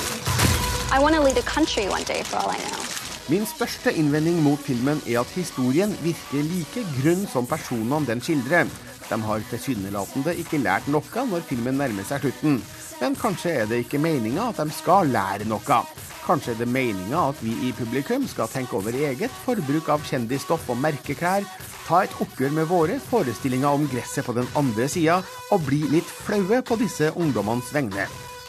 I 0.92 1.00
want 1.00 1.16
to 1.16 1.22
lead 1.22 1.38
a 1.38 1.48
country 1.56 1.90
one 1.90 2.04
day, 2.04 2.22
for 2.24 2.38
all 2.38 2.52
I 2.52 2.58
know. 2.58 2.86
Min 3.28 3.46
største 3.50 3.90
innvending 3.98 4.38
mot 4.44 4.60
filmen 4.62 5.02
er 5.10 5.24
at 5.24 5.32
historien 5.34 5.96
virker 6.04 6.44
like 6.46 6.84
grunn 7.00 7.26
som 7.32 7.48
personene 7.50 8.06
den 8.06 8.22
skildrer. 8.22 8.70
De 9.10 9.20
har 9.22 9.44
tilsynelatende 9.52 10.34
ikke 10.42 10.62
lært 10.64 10.88
noe 10.90 11.28
når 11.30 11.46
filmen 11.50 11.78
nærmer 11.78 12.08
seg 12.08 12.24
slutten. 12.24 12.60
Men 13.02 13.16
kanskje 13.20 13.52
er 13.52 13.70
det 13.70 13.84
ikke 13.84 14.00
meninga 14.02 14.50
at 14.50 14.62
de 14.64 14.74
skal 14.74 15.12
lære 15.12 15.48
noe. 15.50 15.80
Kanskje 16.26 16.56
er 16.56 16.62
det 16.64 16.68
meninga 16.72 17.28
at 17.30 17.42
vi 17.44 17.54
i 17.68 17.72
publikum 17.78 18.26
skal 18.28 18.50
tenke 18.50 18.78
over 18.80 18.96
eget 18.98 19.34
forbruk 19.46 19.92
av 19.94 20.06
kjendisstoff 20.08 20.70
og 20.74 20.80
merkeklær, 20.82 21.46
ta 21.86 22.02
et 22.02 22.16
oppgjør 22.24 22.56
med 22.56 22.70
våre 22.72 22.98
forestillinger 23.12 23.78
om 23.78 23.86
gresset 23.92 24.26
på 24.26 24.34
den 24.34 24.50
andre 24.58 24.88
sida, 24.90 25.20
og 25.54 25.68
bli 25.68 25.84
litt 25.92 26.10
flaue 26.26 26.64
på 26.66 26.80
disse 26.82 27.12
ungdommenes 27.14 27.70
vegne. 27.76 28.08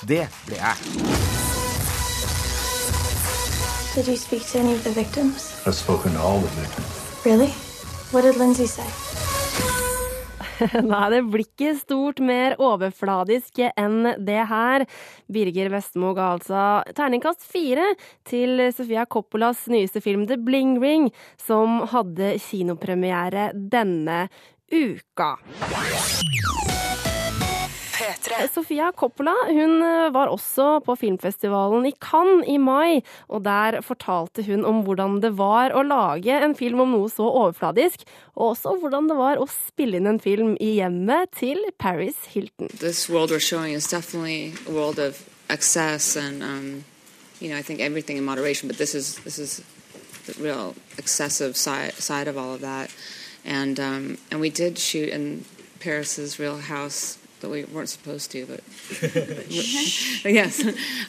Det 0.08 0.24
ble 0.46 0.62
jeg. 0.62 1.26
Did 3.96 4.08
you 4.08 4.16
speak 4.16 4.46
to 4.52 4.58
any 4.58 4.74
of 4.74 4.84
the 4.84 4.90
victims? 4.90 5.52
I've 5.66 5.74
spoken 5.74 6.12
to 6.12 6.20
all 6.20 6.40
the 6.40 6.48
victims. 6.60 6.86
Really? 7.24 7.52
What 8.12 8.22
did 8.22 8.36
Lindsay 8.36 8.66
say? 8.66 9.05
Nei, 10.90 11.04
det 11.12 11.22
blir 11.30 11.46
ikke 11.46 11.74
stort 11.78 12.22
mer 12.24 12.56
overfladisk 12.62 13.60
enn 13.68 14.12
det 14.26 14.42
her. 14.50 14.86
Birger 15.32 15.70
Vestmo 15.74 16.12
ga 16.16 16.32
altså 16.36 16.62
terningkast 16.96 17.46
fire 17.46 17.92
til 18.28 18.68
Sofia 18.76 19.06
Coppolas 19.10 19.66
nyeste 19.72 20.02
film 20.04 20.26
The 20.30 20.38
Bling 20.40 20.78
Ring, 20.82 21.10
som 21.40 21.82
hadde 21.92 22.36
kinopremiere 22.48 23.50
denne 23.54 24.26
uka. 24.72 25.34
Sofia 28.54 28.92
Coppola 28.92 29.34
hun 29.48 29.82
eh, 29.82 30.10
var 30.10 30.30
også 30.32 30.80
på 30.86 30.96
filmfestivalen 30.96 31.86
i 31.86 31.92
Cannes 32.02 32.46
i 32.48 32.56
mai, 32.58 33.02
og 33.28 33.44
der 33.44 33.80
fortalte 33.86 34.44
hun 34.46 34.64
om 34.64 34.82
hvordan 34.86 35.20
det 35.22 35.32
var 35.38 35.74
å 35.76 35.84
lage 35.86 36.32
en 36.32 36.54
film 36.58 36.82
om 36.84 36.94
noe 36.96 37.10
så 37.12 37.26
overfladisk, 37.26 38.06
og 38.34 38.54
også 38.54 38.76
hvordan 38.80 39.10
det 39.10 39.18
var 39.18 39.40
å 39.40 39.48
spille 39.50 40.00
inn 40.00 40.10
en 40.10 40.20
film 40.22 40.56
i 40.60 40.76
hjemmet 40.78 41.32
til 41.38 41.60
Paris 41.78 42.18
Hilton. 42.32 42.70
This 42.80 43.08
world 43.08 43.30
we're 43.30 43.40
showing 43.40 43.74
is 43.74 43.88
definitely 43.88 44.52
a 44.66 44.72
world 44.72 44.98
of 44.98 45.22
excess 45.48 46.16
and 46.16 46.42
um, 46.42 46.84
you 47.40 47.48
know 47.48 47.56
I 47.56 47.62
think 47.62 47.80
everything 47.80 48.16
in 48.16 48.24
moderation, 48.24 48.68
but 48.68 48.78
this 48.78 48.94
is 48.94 49.16
this 49.24 49.38
is 49.38 49.62
the 50.26 50.34
real 50.42 50.74
excessive 50.98 51.56
side 51.56 51.94
side 51.94 52.28
of 52.28 52.36
all 52.36 52.54
of 52.54 52.60
that, 52.60 52.90
and 53.44 53.78
um, 53.78 54.18
and 54.30 54.40
we 54.40 54.50
did 54.50 54.78
shoot 54.78 55.08
in 55.08 55.44
Paris's 55.78 56.38
real 56.38 56.58
house 56.58 57.18
but 57.40 57.50
we 57.50 57.64
weren't 57.64 57.88
supposed 57.88 58.30
to. 58.32 58.46
But 58.46 58.60
yes, 60.24 60.64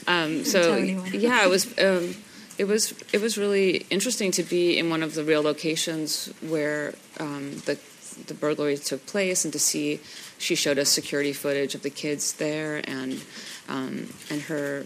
um, 0.07 0.43
so 0.45 0.77
yeah, 0.77 1.45
it 1.45 1.49
was 1.49 1.77
um, 1.79 2.15
it 2.57 2.65
was 2.65 2.93
it 3.13 3.21
was 3.21 3.37
really 3.37 3.85
interesting 3.89 4.31
to 4.31 4.43
be 4.43 4.77
in 4.77 4.89
one 4.89 5.03
of 5.03 5.13
the 5.13 5.23
real 5.23 5.41
locations 5.41 6.27
where 6.41 6.93
um, 7.19 7.59
the 7.65 7.79
the 8.25 8.33
burglary 8.33 8.77
took 8.77 9.05
place, 9.05 9.45
and 9.45 9.53
to 9.53 9.59
see 9.59 9.99
she 10.37 10.55
showed 10.55 10.77
us 10.77 10.89
security 10.89 11.33
footage 11.33 11.75
of 11.75 11.83
the 11.83 11.89
kids 11.89 12.33
there, 12.33 12.81
and 12.87 13.23
um, 13.69 14.09
and 14.29 14.41
her 14.43 14.85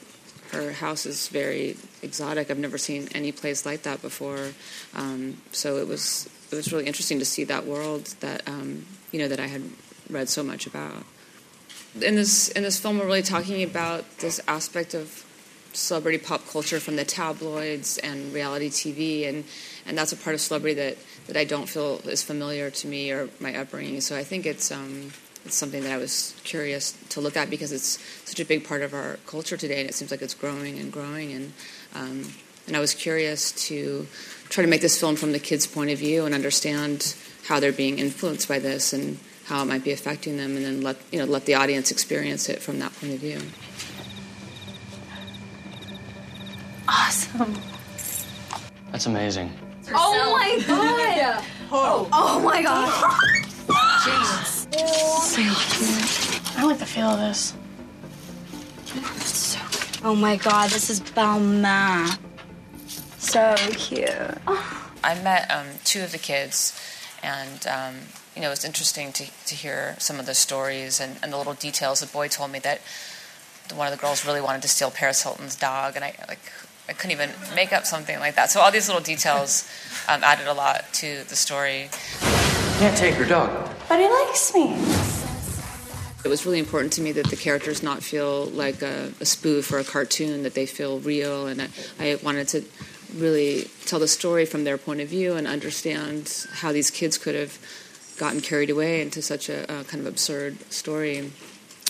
her 0.51 0.73
house 0.73 1.06
is 1.06 1.30
very 1.30 1.77
exotic. 2.01 2.51
I've 2.51 2.60
never 2.60 2.77
seen 2.77 3.08
any 3.15 3.32
place 3.32 3.65
like 3.65 3.84
that 3.84 4.01
before. 4.01 4.49
Um, 4.93 5.38
so 5.51 5.77
it 5.77 5.88
was 5.88 6.30
it 6.51 6.56
was 6.56 6.71
really 6.71 6.88
interesting 6.88 7.19
to 7.19 7.25
see 7.25 7.45
that 7.45 7.65
world 7.65 8.06
that 8.19 8.47
um, 8.47 8.86
you 9.12 9.19
know 9.19 9.27
that 9.27 9.39
I 9.39 9.47
had 9.47 9.63
read 10.10 10.27
so 10.27 10.43
much 10.43 10.67
about 10.67 11.06
in 11.95 12.15
this 12.15 12.49
in 12.49 12.63
this 12.63 12.80
film 12.80 12.99
we're 12.99 13.06
really 13.06 13.21
talking 13.21 13.63
about 13.63 14.06
this 14.19 14.39
aspect 14.47 14.93
of 14.93 15.25
celebrity 15.73 16.17
pop 16.17 16.47
culture 16.47 16.80
from 16.80 16.95
the 16.95 17.06
tabloids 17.06 17.97
and 17.99 18.34
reality 18.34 18.69
TV 18.69 19.27
and 19.27 19.43
and 19.86 19.97
that's 19.97 20.12
a 20.12 20.17
part 20.17 20.34
of 20.34 20.41
celebrity 20.41 20.75
that 20.75 20.97
that 21.27 21.38
I 21.38 21.43
don't 21.43 21.67
feel 21.67 21.99
is 22.06 22.23
familiar 22.23 22.69
to 22.69 22.88
me 22.88 23.12
or 23.12 23.30
my 23.39 23.56
upbringing. 23.56 24.01
So 24.01 24.17
I 24.17 24.23
think 24.23 24.45
it's 24.45 24.71
um 24.71 25.12
it's 25.45 25.56
something 25.56 25.84
that 25.84 25.91
I 25.91 25.97
was 25.97 26.39
curious 26.43 26.91
to 27.10 27.21
look 27.21 27.36
at 27.36 27.49
because 27.49 27.71
it's 27.71 27.99
such 28.25 28.39
a 28.39 28.45
big 28.45 28.67
part 28.67 28.82
of 28.82 28.93
our 28.93 29.17
culture 29.25 29.58
today 29.58 29.80
and 29.82 29.89
it 29.89 29.95
seems 29.95 30.12
like 30.12 30.21
it's 30.21 30.36
growing 30.36 30.77
and 30.77 30.91
growing 30.91 31.32
and 31.34 31.54
um, 31.95 32.34
and 32.67 32.77
I 32.77 32.80
was 32.80 32.93
curious 32.93 33.51
to 33.67 34.08
try 34.49 34.63
to 34.63 34.69
make 34.69 34.82
this 34.82 34.99
film 34.99 35.15
from 35.15 35.32
the 35.32 35.39
kids' 35.39 35.65
point 35.65 35.89
of 35.89 35.97
view 35.97 36.25
and 36.25 36.36
understand 36.36 37.15
how 37.47 37.60
they're 37.60 37.71
being 37.71 37.97
influenced 37.97 38.47
by 38.47 38.60
this 38.60 38.93
and 38.93 39.17
how 39.45 39.62
it 39.62 39.65
might 39.65 39.84
be 39.84 39.91
affecting 39.91 40.38
them, 40.38 40.56
and 40.56 40.65
then 40.65 40.82
let 40.82 40.97
you 41.12 41.19
know 41.19 41.25
let 41.25 41.45
the 41.45 41.56
audience 41.56 41.91
experience 41.91 42.49
it 42.49 42.62
from 42.62 42.80
that 42.80 42.93
point 42.95 43.13
of 43.13 43.19
view. 43.19 43.41
Awesome. 46.88 47.56
That's 48.91 49.06
amazing. 49.06 49.51
Oh 49.93 50.38
my 50.38 50.63
god! 50.67 51.43
Oh, 51.73 52.10
oh 52.12 52.41
my 52.41 52.62
god! 52.62 52.91
Jesus. 54.04 54.67
I 56.58 56.63
like 56.65 56.80
the 56.80 56.86
feel 56.86 57.08
of 57.08 57.19
this. 57.19 57.54
So 59.23 59.60
oh 60.04 60.15
my 60.15 60.36
god, 60.36 60.69
this 60.69 60.89
is 60.89 60.99
Balmain. 60.99 62.17
So 63.17 63.56
cute. 63.71 64.10
I 65.04 65.19
met 65.23 65.49
um, 65.49 65.67
two 65.84 66.01
of 66.01 66.12
the 66.12 66.17
kids, 66.17 66.77
and 67.23 67.67
um, 67.67 67.95
you 68.36 68.41
know, 68.41 68.51
it's 68.51 68.65
interesting 68.65 69.12
to, 69.13 69.25
to 69.45 69.55
hear 69.55 69.95
some 69.99 70.19
of 70.19 70.25
the 70.25 70.34
stories 70.34 70.99
and, 70.99 71.17
and 71.21 71.34
the 71.34 71.38
little 71.38 71.53
details. 71.53 71.99
The 71.99 72.07
boy 72.07 72.27
told 72.27 72.51
me 72.51 72.60
that 72.60 72.81
one 73.75 73.88
of 73.88 73.93
the 73.93 74.01
girls 74.01 74.25
really 74.25 74.41
wanted 74.41 74.62
to 74.63 74.67
steal 74.67 74.91
Paris 74.91 75.23
Hilton's 75.23 75.55
dog, 75.55 75.95
and 75.95 76.03
I 76.03 76.15
like 76.27 76.51
I 76.89 76.93
couldn't 76.93 77.12
even 77.12 77.29
make 77.55 77.71
up 77.71 77.86
something 77.86 78.19
like 78.19 78.36
that. 78.36 78.51
So 78.51 78.60
all 78.60 78.71
these 78.71 78.88
little 78.88 79.03
details 79.03 79.69
um, 80.10 80.23
added 80.23 80.47
a 80.47 80.53
lot 80.53 80.86
to 80.93 81.23
the 81.29 81.36
story. 81.36 81.89
Can't 82.79 82.97
take 82.97 83.15
her 83.15 83.25
dog. 83.25 83.69
But 83.88 83.99
he 83.99 84.10
likes 84.10 84.53
me. 84.53 84.73
It 86.23 86.27
was 86.27 86.45
really 86.45 86.60
important 86.60 86.93
to 86.93 87.01
me 87.01 87.12
that 87.13 87.27
the 87.27 87.36
characters 87.36 87.81
not 87.81 88.03
feel 88.03 88.45
like 88.47 88.81
a, 88.81 89.12
a 89.19 89.25
spoof 89.25 89.71
or 89.71 89.79
a 89.79 89.84
cartoon, 89.84 90.43
that 90.43 90.53
they 90.53 90.65
feel 90.65 90.99
real, 90.99 91.47
and 91.47 91.62
I, 91.62 91.69
I 91.99 92.15
wanted 92.21 92.47
to 92.49 92.63
really 93.15 93.69
tell 93.86 94.00
the 94.00 94.08
story 94.08 94.45
from 94.45 94.63
their 94.63 94.78
point 94.78 95.02
of 95.02 95.08
view 95.08 95.34
and 95.34 95.47
understand 95.47 96.47
how 96.54 96.71
these 96.71 96.91
kids 96.91 97.17
could 97.17 97.36
have 97.36 97.60
gotten 98.17 98.41
carried 98.41 98.69
away 98.69 99.02
into 99.02 99.21
such 99.21 99.50
a, 99.50 99.63
a 99.63 99.84
kind 99.84 100.02
of 100.02 100.06
absurd 100.06 100.60
story. 100.71 101.32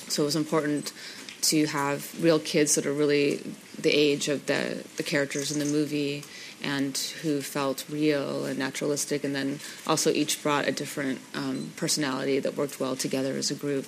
So 0.08 0.24
it 0.24 0.26
was 0.26 0.36
important 0.36 0.94
to 1.42 1.66
have 1.68 2.24
real 2.24 2.40
kids 2.40 2.76
that 2.76 2.86
are 2.86 2.94
really 2.94 3.42
the 3.78 3.92
age 3.92 4.28
of 4.28 4.46
the, 4.46 4.84
the 4.98 5.04
characters 5.04 5.52
in 5.52 5.60
the 5.60 5.66
movie 5.66 6.24
and 6.64 6.96
who 7.22 7.42
felt 7.42 7.86
real 7.90 8.46
and 8.46 8.60
naturalistic, 8.60 9.24
and 9.24 9.36
then 9.36 9.60
also 9.88 10.12
each 10.12 10.44
brought 10.44 10.68
a 10.68 10.72
different 10.72 11.20
um, 11.34 11.72
personality 11.76 12.40
that 12.40 12.56
worked 12.56 12.80
well 12.80 12.96
together 12.96 13.34
as 13.34 13.50
a 13.50 13.56
group. 13.56 13.88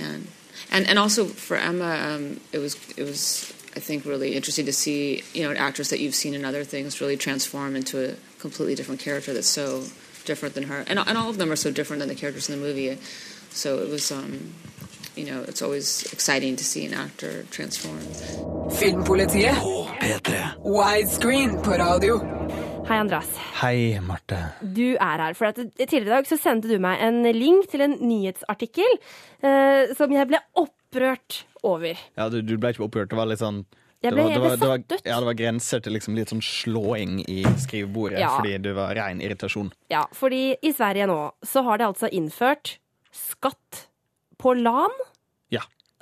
And 0.00 0.28
and 0.70 0.86
and 0.88 0.98
also 0.98 1.26
for 1.26 1.58
Emma, 1.58 2.14
um, 2.14 2.40
it 2.50 2.58
was 2.58 2.76
it 2.96 3.02
was 3.02 3.52
I 3.74 3.80
think 3.80 4.04
really 4.04 4.34
interesting 4.34 4.66
to 4.66 4.72
see 4.72 5.22
you 5.34 5.42
know 5.42 5.50
an 5.50 5.56
actress 5.56 5.90
that 5.90 6.00
you've 6.00 6.14
seen 6.14 6.34
in 6.34 6.44
other 6.44 6.64
things 6.64 7.00
really 7.00 7.16
transform 7.16 7.76
into 7.76 8.12
a 8.12 8.16
completely 8.38 8.74
different 8.74 9.00
character 9.00 9.32
that's 9.32 9.46
so 9.46 9.84
different 10.24 10.54
than 10.54 10.64
her, 10.64 10.84
and 10.86 10.98
and 10.98 11.16
all 11.18 11.30
of 11.30 11.38
them 11.38 11.50
are 11.50 11.56
so 11.56 11.70
different 11.70 12.00
than 12.00 12.08
the 12.08 12.14
characters 12.14 12.48
in 12.48 12.58
the 12.58 12.66
movie. 12.66 12.98
So 13.50 13.78
it 13.78 13.88
was. 13.88 14.10
Um, 14.10 14.54
you 15.14 15.26
know, 15.26 15.42
it's 15.42 15.60
always 15.60 16.10
exciting 16.12 16.56
to 16.56 16.64
see 16.64 16.86
an 16.86 16.94
actor 16.94 17.44
transform. 17.50 17.98
Filmpolitiet. 18.70 19.54
Widescreen 20.64 21.62
på 21.62 21.70
radio. 21.70 22.71
Hei, 22.88 22.98
Andreas. 22.98 23.28
Hei, 23.62 23.98
Marte. 24.02 24.38
Du 24.60 24.94
er 24.96 25.20
her. 25.22 25.34
For 25.38 25.48
at 25.52 25.58
tidligere 25.78 26.08
i 26.08 26.14
dag 26.16 26.26
så 26.28 26.36
sendte 26.40 26.68
du 26.70 26.76
meg 26.82 27.00
en 27.04 27.20
link 27.36 27.68
til 27.72 27.84
en 27.84 27.94
nyhetsartikkel 28.02 28.96
eh, 29.46 29.92
som 29.98 30.12
jeg 30.12 30.28
ble 30.32 30.40
opprørt 30.58 31.42
over. 31.66 32.00
Ja, 32.18 32.26
du, 32.32 32.40
du 32.42 32.56
ble 32.60 32.72
ikke 32.74 32.84
opprørt. 32.88 33.12
Det 33.12 33.18
var 33.20 33.30
litt 33.30 33.40
sånn 33.42 33.62
Jeg 34.02 34.10
det 34.10 34.16
ble- 34.16 34.24
var, 34.26 34.34
det 34.34 34.42
var, 34.42 34.56
det 34.58 34.68
var, 34.72 34.82
satt 34.82 34.96
ut. 34.98 35.06
Ja, 35.12 35.20
det 35.22 35.30
var 35.30 35.38
grenser 35.38 35.84
til 35.84 35.96
liksom 35.96 36.18
litt 36.18 36.34
sånn 36.34 36.42
slåing 36.44 37.20
i 37.30 37.38
skrivebordet 37.64 38.20
Ja. 38.24 38.32
fordi 38.40 38.56
det 38.66 38.74
var 38.76 38.92
ren 38.98 39.22
irritasjon. 39.24 39.70
Ja, 39.94 40.04
fordi 40.18 40.42
i 40.60 40.74
Sverige 40.74 41.06
nå 41.10 41.20
så 41.46 41.62
har 41.68 41.78
de 41.80 41.88
altså 41.92 42.10
innført 42.12 42.76
skatt 43.14 43.84
på 44.42 44.56
LAN. 44.58 44.92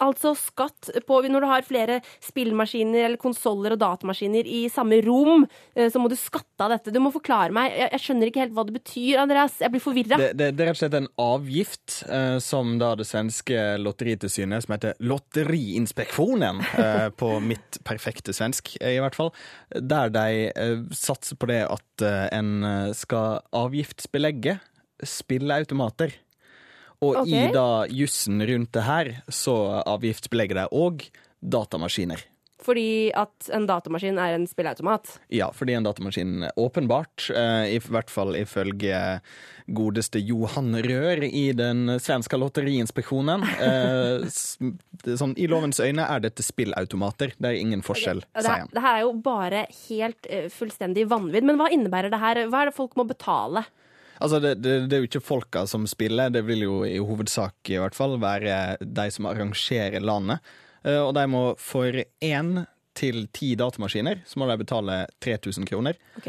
Altså 0.01 0.33
skatt 0.39 0.91
på 1.07 1.21
Når 1.29 1.45
du 1.45 1.49
har 1.51 1.67
flere 1.67 1.99
spillmaskiner 2.25 3.07
eller 3.07 3.21
konsoller 3.21 3.75
og 3.75 3.81
datamaskiner 3.83 4.49
i 4.49 4.63
samme 4.73 5.01
rom, 5.05 5.47
eh, 5.75 5.91
så 5.93 6.01
må 6.01 6.09
du 6.11 6.17
skatte 6.19 6.65
av 6.65 6.75
dette. 6.75 6.93
Du 6.95 7.01
må 7.03 7.13
forklare 7.15 7.53
meg. 7.55 7.75
Jeg, 7.77 7.91
jeg 7.95 8.05
skjønner 8.05 8.31
ikke 8.31 8.43
helt 8.45 8.55
hva 8.57 8.65
det 8.69 8.77
betyr, 8.79 9.21
Andreas. 9.23 9.59
Jeg 9.61 9.75
blir 9.75 9.85
forvirra. 9.85 10.21
Det, 10.21 10.31
det, 10.39 10.51
det 10.57 10.65
er 10.65 10.71
rett 10.71 10.79
og 10.79 10.83
slett 10.83 10.99
en 10.99 11.11
avgift 11.21 11.99
eh, 12.09 12.39
som 12.45 12.75
da 12.81 12.95
det 12.99 13.09
svenske 13.09 13.67
lotteritilsynet, 13.81 14.65
som 14.65 14.77
heter 14.77 14.97
Lotteriinspeksjonen, 15.05 16.65
eh, 16.81 17.07
på 17.21 17.33
mitt 17.51 17.81
perfekte 17.87 18.35
svensk 18.37 18.75
eh, 18.81 18.97
i 18.97 19.03
hvert 19.03 19.19
fall, 19.19 19.33
der 19.75 20.13
de 20.15 20.49
eh, 20.51 20.77
satser 20.97 21.39
på 21.41 21.51
det 21.51 21.63
at 21.69 22.07
eh, 22.07 22.27
en 22.37 22.51
skal 22.97 23.41
avgiftsbelegge 23.57 24.59
spilleautomater. 25.07 26.13
Og 27.01 27.23
okay. 27.23 27.49
i 27.49 27.55
da 27.55 27.87
jussen 27.89 28.43
rundt 28.45 28.75
det 28.77 28.85
her, 28.85 29.15
så 29.33 29.55
avgiftsbelegger 29.89 30.61
de 30.61 30.67
òg 30.77 31.07
datamaskiner. 31.41 32.27
Fordi 32.61 33.11
at 33.17 33.49
en 33.57 33.65
datamaskin 33.69 34.19
er 34.21 34.35
en 34.37 34.47
spilleautomat. 34.49 35.15
Ja, 35.33 35.49
fordi 35.57 35.79
en 35.79 35.87
datamaskin 35.87 36.51
åpenbart, 36.61 37.31
eh, 37.33 37.77
i 37.77 37.79
hvert 37.81 38.11
fall 38.13 38.37
ifølge 38.37 39.21
godeste 39.71 40.21
Johan 40.21 40.75
Rør 40.85 41.25
i 41.25 41.53
den 41.57 41.95
svenske 42.03 42.37
lotteriinspeksjonen 42.41 43.45
eh, 43.63 44.27
sånn, 44.29 45.37
I 45.39 45.47
lovens 45.51 45.81
øyne 45.81 46.05
er 46.05 46.25
dette 46.25 46.45
spillautomater. 46.45 47.37
Det 47.39 47.53
er 47.53 47.61
ingen 47.61 47.85
forskjell, 47.87 48.25
okay. 48.27 48.45
Sier 48.45 48.65
han. 48.67 48.73
det 48.75 48.85
her 48.85 48.99
er 48.99 49.05
jo 49.07 49.15
bare 49.25 49.67
helt 49.87 50.29
eh, 50.29 50.51
fullstendig 50.53 51.07
vanvidd. 51.11 51.47
Men 51.49 51.61
hva 51.61 51.71
innebærer 51.73 52.13
det 52.13 52.21
her? 52.21 52.45
Hva 52.51 52.65
er 52.65 52.73
det 52.73 52.77
folk 52.77 52.99
må 53.01 53.09
betale? 53.09 53.65
Altså, 54.21 54.41
det, 54.45 54.55
det, 54.63 54.75
det 54.91 54.97
er 54.99 55.05
jo 55.05 55.09
ikke 55.11 55.25
folka 55.25 55.65
som 55.67 55.87
spiller, 55.89 56.31
det 56.33 56.43
vil 56.47 56.67
jo 56.67 56.81
i 56.85 56.99
hovedsak 57.01 57.71
i 57.73 57.79
hvert 57.81 57.97
fall 57.97 58.19
være 58.21 58.77
de 58.81 59.07
som 59.15 59.29
arrangerer 59.31 60.01
landet. 60.05 60.41
Eh, 60.85 61.01
Og 61.01 61.15
de 61.17 61.27
må 61.31 61.45
for 61.61 61.93
én 62.21 62.67
til 63.01 63.29
ti 63.33 63.55
datamaskiner 63.57 64.25
så 64.29 64.41
må 64.41 64.49
de 64.51 64.59
betale 64.61 65.05
3000 65.25 65.65
kroner. 65.71 65.97
Ok? 66.21 66.27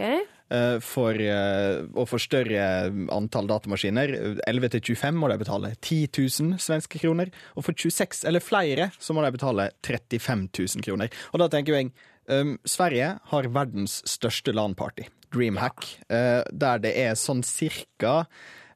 Eh, 0.51 0.77
For, 0.84 1.15
å 1.15 1.39
og 1.95 2.08
for 2.12 2.19
større 2.19 2.63
antall 3.12 3.47
datamaskiner, 3.47 4.12
11 4.47 4.73
til 4.75 4.82
25, 4.95 5.15
må 5.19 5.30
de 5.32 5.38
betale 5.39 5.73
10 5.80 6.10
000 6.12 6.60
svenske 6.60 6.99
kroner. 6.99 7.32
Og 7.56 7.63
for 7.65 7.71
26 7.75 8.25
eller 8.27 8.43
flere 8.43 8.89
så 8.99 9.15
må 9.15 9.23
de 9.23 9.32
betale 9.36 9.69
35 9.84 10.49
000 10.75 10.84
kroner. 10.86 11.12
Og 11.32 11.39
da 11.43 11.47
tenker 11.51 11.80
jeg, 11.80 11.91
um, 12.29 12.57
Sverige 12.67 13.15
har 13.31 13.51
verdens 13.53 14.01
største 14.10 14.53
LAN-party, 14.55 15.07
Dreamhack, 15.31 15.88
eh, 16.12 16.41
der 16.51 16.81
det 16.84 16.91
er 16.99 17.15
sånn 17.15 17.39
cirka 17.47 18.25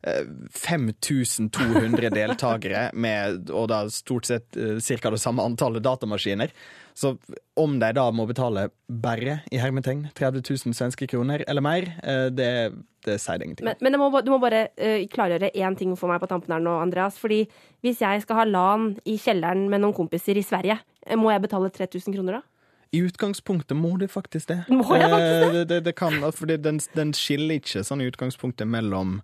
eh, 0.05 0.23
5200 0.55 2.13
deltakere 2.15 2.88
med, 2.93 3.51
og 3.51 3.67
da 3.73 3.84
stort 3.91 4.29
sett 4.29 4.47
ca. 4.55 4.79
cirka 4.79 5.12
det 5.12 5.19
samme 5.21 5.43
antallet 5.43 5.84
datamaskiner. 5.84 6.53
Så 6.95 7.17
om 7.60 7.73
de 7.79 7.89
da 7.91 8.05
må 8.15 8.23
betale 8.29 8.69
bare 8.88 9.41
i 9.51 9.60
hermetegn 9.60 10.05
30 10.15 10.45
000 10.47 10.75
svenske 10.77 11.08
kroner 11.12 11.43
eller 11.43 11.63
mer, 11.63 11.89
eh, 12.08 12.27
det, 12.31 12.51
det 13.03 13.17
sier 13.19 13.41
det 13.41 13.49
ingenting 13.49 13.67
om. 13.67 13.73
Men, 13.84 13.91
men 13.91 13.99
må, 13.99 14.21
du 14.23 14.31
må 14.31 14.39
bare 14.39 14.69
uh, 14.79 15.03
klargjøre 15.12 15.51
én 15.60 15.75
ting 15.75 15.91
for 15.99 16.12
meg 16.12 16.23
på 16.23 16.29
tampen 16.31 16.55
her 16.55 16.63
nå, 16.63 16.77
Andreas. 16.79 17.19
Fordi 17.19 17.41
hvis 17.84 17.99
jeg 17.99 18.23
skal 18.23 18.39
ha 18.39 18.47
LAN 18.47 18.93
i 19.03 19.17
kjelleren 19.19 19.67
med 19.71 19.84
noen 19.84 19.95
kompiser 19.97 20.39
i 20.39 20.45
Sverige, 20.45 20.79
eh, 21.03 21.19
må 21.19 21.34
jeg 21.34 21.43
betale 21.43 21.73
3000 21.75 22.15
kroner 22.15 22.39
da? 22.39 22.43
I 22.95 23.01
utgangspunktet 23.05 23.77
må 23.77 23.95
du 23.99 24.08
faktisk 24.12 24.51
det. 24.53 24.62
Må 24.71 24.86
jeg 24.95 25.10
faktisk 25.12 25.34
det? 25.41 25.62
Eh, 25.63 25.67
det, 25.71 25.81
det 25.89 25.95
kan, 25.99 26.19
fordi 26.36 26.58
den, 26.62 26.79
den 26.95 27.13
skiller 27.17 27.60
ikke 27.60 27.84
sånn 27.88 28.03
i 28.03 28.10
utgangspunktet 28.12 28.69
mellom 28.69 29.17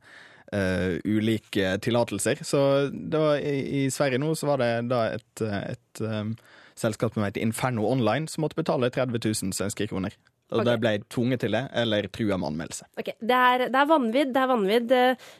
uh, 0.53 0.97
ulike 1.05 1.77
tillatelser. 1.83 2.43
Så 2.47 2.63
det 2.91 3.21
var, 3.21 3.37
i, 3.39 3.85
i 3.85 3.85
Sverige 3.93 4.21
nå 4.21 4.33
så 4.35 4.51
var 4.51 4.63
det 4.63 4.73
da 4.91 5.05
et, 5.15 5.45
et 5.45 6.03
um, 6.03 6.35
selskap 6.79 7.15
som 7.15 7.25
heter 7.25 7.43
Inferno 7.43 7.87
Online 7.89 8.27
som 8.31 8.45
måtte 8.45 8.59
betale 8.59 8.91
30 8.91 9.23
000 9.23 9.55
svenske 9.57 9.87
kroner. 9.91 10.17
Og 10.51 10.59
okay. 10.59 10.67
de 10.67 10.79
ble 10.83 10.91
tvunget 11.07 11.45
til 11.45 11.55
det, 11.55 11.61
eller 11.79 12.09
trua 12.11 12.35
med 12.35 12.49
anmeldelse. 12.49 12.89
Ok, 12.99 13.13
Det 13.21 13.37
er, 13.37 13.69
det 13.71 13.79
er 13.79 13.87
vanvidd. 13.87 14.33
det 14.35 14.41
er 14.41 14.49
vanvidd. 14.51 14.91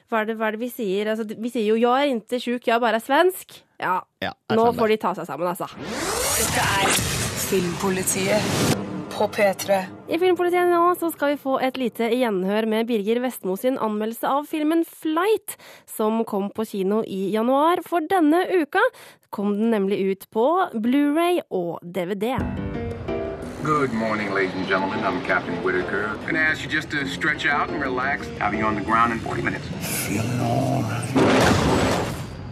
Hva 0.08 0.22
er 0.22 0.30
det, 0.30 0.38
hva 0.40 0.48
er 0.48 0.56
det 0.56 0.62
vi 0.62 0.70
sier? 0.72 1.12
Altså, 1.12 1.28
vi 1.28 1.52
sier 1.52 1.68
jo 1.68 1.76
'jeg 1.76 2.08
er 2.08 2.16
ikke 2.16 2.40
sjuk, 2.40 2.68
jeg 2.68 2.76
er 2.76 2.80
bare 2.80 3.04
svensk'. 3.04 3.60
Ja, 3.82 4.00
Ja, 4.22 4.32
Nå 4.54 4.72
får 4.72 4.88
de 4.88 4.98
ta 4.98 5.14
seg 5.14 5.26
sammen, 5.26 5.48
altså. 5.48 5.68
Dette 6.38 6.62
er 6.62 7.21
Filmpolitiet 7.52 8.42
på 9.18 9.28
P3. 9.28 9.84
I 10.08 10.18
Filmpolitiet 10.20 10.70
nå 10.72 10.94
så 10.96 11.10
skal 11.12 11.34
vi 11.34 11.40
få 11.42 11.58
et 11.60 11.76
lite 11.76 12.08
gjenhør 12.08 12.64
med 12.72 12.88
Birger 12.88 13.20
Vestmo 13.20 13.58
sin 13.60 13.76
anmeldelse 13.76 14.24
av 14.24 14.48
filmen 14.48 14.86
Flight, 14.88 15.58
som 15.84 16.22
kom 16.24 16.48
på 16.56 16.64
kino 16.70 17.02
i 17.04 17.26
januar. 17.34 17.84
For 17.84 18.08
denne 18.08 18.46
uka 18.48 18.80
kom 19.36 19.52
den 19.60 19.76
nemlig 19.76 20.00
ut 20.00 20.24
på 20.32 20.46
Blu-ray 20.80 21.44
og 21.52 21.84
DVD. 21.84 22.40
Good 23.68 23.92
morning, 23.92 24.32
ladies 24.32 24.56
and 24.56 24.68
gentlemen. 24.72 25.04
I'm 25.04 25.20
Captain 25.28 25.60
Whitaker. 25.66 26.08
I'm 26.08 26.24
gonna 26.26 26.40
ask 26.40 26.64
you 26.64 26.72
just 26.72 26.90
to 26.92 27.04
stretch 27.06 27.46
out 27.46 27.68
and 27.68 27.84
relax. 27.84 28.32
Have 28.40 28.56
you 28.56 28.64
on 28.64 28.80
the 28.80 28.86
ground 28.88 29.12
in 29.12 29.20
40 29.20 29.42
minutes. 29.42 29.68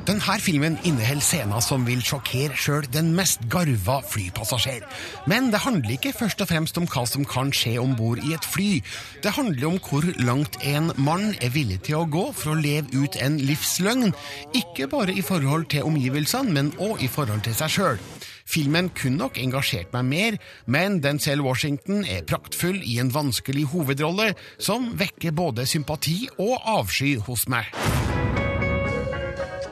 Denne 0.09 0.39
filmen 0.41 0.73
inneholder 0.81 1.21
scener 1.21 1.61
som 1.61 1.83
vil 1.85 1.99
sjokkere 2.01 2.55
sjøl 2.57 2.87
den 2.89 3.11
mest 3.13 3.43
garva 3.53 3.99
flypassasjer. 4.09 4.81
Men 5.29 5.51
det 5.53 5.59
handler 5.61 5.99
ikke 5.99 6.15
først 6.17 6.39
og 6.41 6.47
fremst 6.49 6.79
om 6.81 6.87
hva 6.89 7.03
som 7.05 7.27
kan 7.29 7.51
skje 7.53 7.75
om 7.77 7.91
bord 7.93 8.17
i 8.25 8.31
et 8.33 8.47
fly. 8.49 8.79
Det 9.21 9.35
handler 9.35 9.67
om 9.67 9.77
hvor 9.85 10.07
langt 10.17 10.57
en 10.65 10.89
mann 10.97 11.35
er 11.45 11.53
villig 11.53 11.83
til 11.85 11.99
å 11.99 12.07
gå 12.09 12.23
for 12.33 12.55
å 12.55 12.57
leve 12.57 12.89
ut 12.97 13.19
en 13.21 13.37
livsløgn. 13.37 14.09
Ikke 14.57 14.89
bare 14.89 15.13
i 15.13 15.21
forhold 15.21 15.67
til 15.75 15.85
omgivelsene, 15.85 16.55
men 16.57 16.73
òg 16.81 17.05
i 17.05 17.11
forhold 17.11 17.45
til 17.45 17.53
seg 17.59 17.75
sjøl. 17.75 18.01
Filmen 18.49 18.89
kunne 18.97 19.21
nok 19.21 19.37
engasjert 19.37 19.93
meg 19.93 20.09
mer, 20.09 20.39
men 20.65 21.03
Denzel 21.05 21.45
Washington 21.45 22.01
er 22.01 22.25
praktfull 22.25 22.81
i 22.81 22.97
en 22.97 23.13
vanskelig 23.13 23.67
hovedrolle 23.75 24.31
som 24.57 24.89
vekker 24.97 25.37
både 25.37 25.69
sympati 25.69 26.23
og 26.39 26.57
avsky 26.79 27.13
hos 27.29 27.45
meg. 27.45 27.69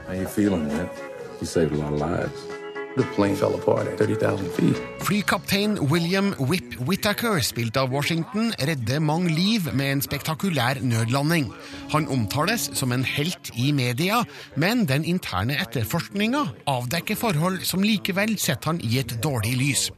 How 0.08 0.13
you 0.13 0.26
feeling, 0.26 0.67
man? 0.67 0.89
You 1.41 1.48
saved 1.48 1.74
a 1.74 1.76
lot 1.76 1.91
of 1.91 2.00
lives. 2.00 2.39
The 2.96 3.04
plane 3.13 3.36
fell 3.36 3.54
apart 3.56 3.88
at 3.88 3.98
30,000 4.00 4.50
feet. 4.52 4.78
Flykaptein 5.04 5.89
William 5.89 6.32
Whip 6.39 6.80
Whittaker, 6.80 7.41
spilt 7.43 7.76
av 7.78 7.91
Washington, 7.91 8.54
redder 8.58 9.04
mange 9.04 9.30
liv 9.36 9.67
med 9.74 9.91
en 9.91 10.02
spektakulær 10.02 10.80
nødlanding. 10.82 11.52
Han 11.91 12.08
omtales 12.08 12.70
som 12.74 12.96
en 12.96 13.04
helt 13.04 13.52
i 13.54 13.74
media, 13.76 14.24
men 14.56 14.88
den 14.88 15.04
interne 15.04 15.60
etterforskninga 15.60 16.46
avdekker 16.65 17.20
forhold 17.20 17.67
som 17.67 17.84
likevel 17.84 18.39
setter 18.39 18.72
han 18.72 18.82
i 18.82 19.02
et 19.04 19.12
dårlig 19.22 19.58
lys. 19.60 19.89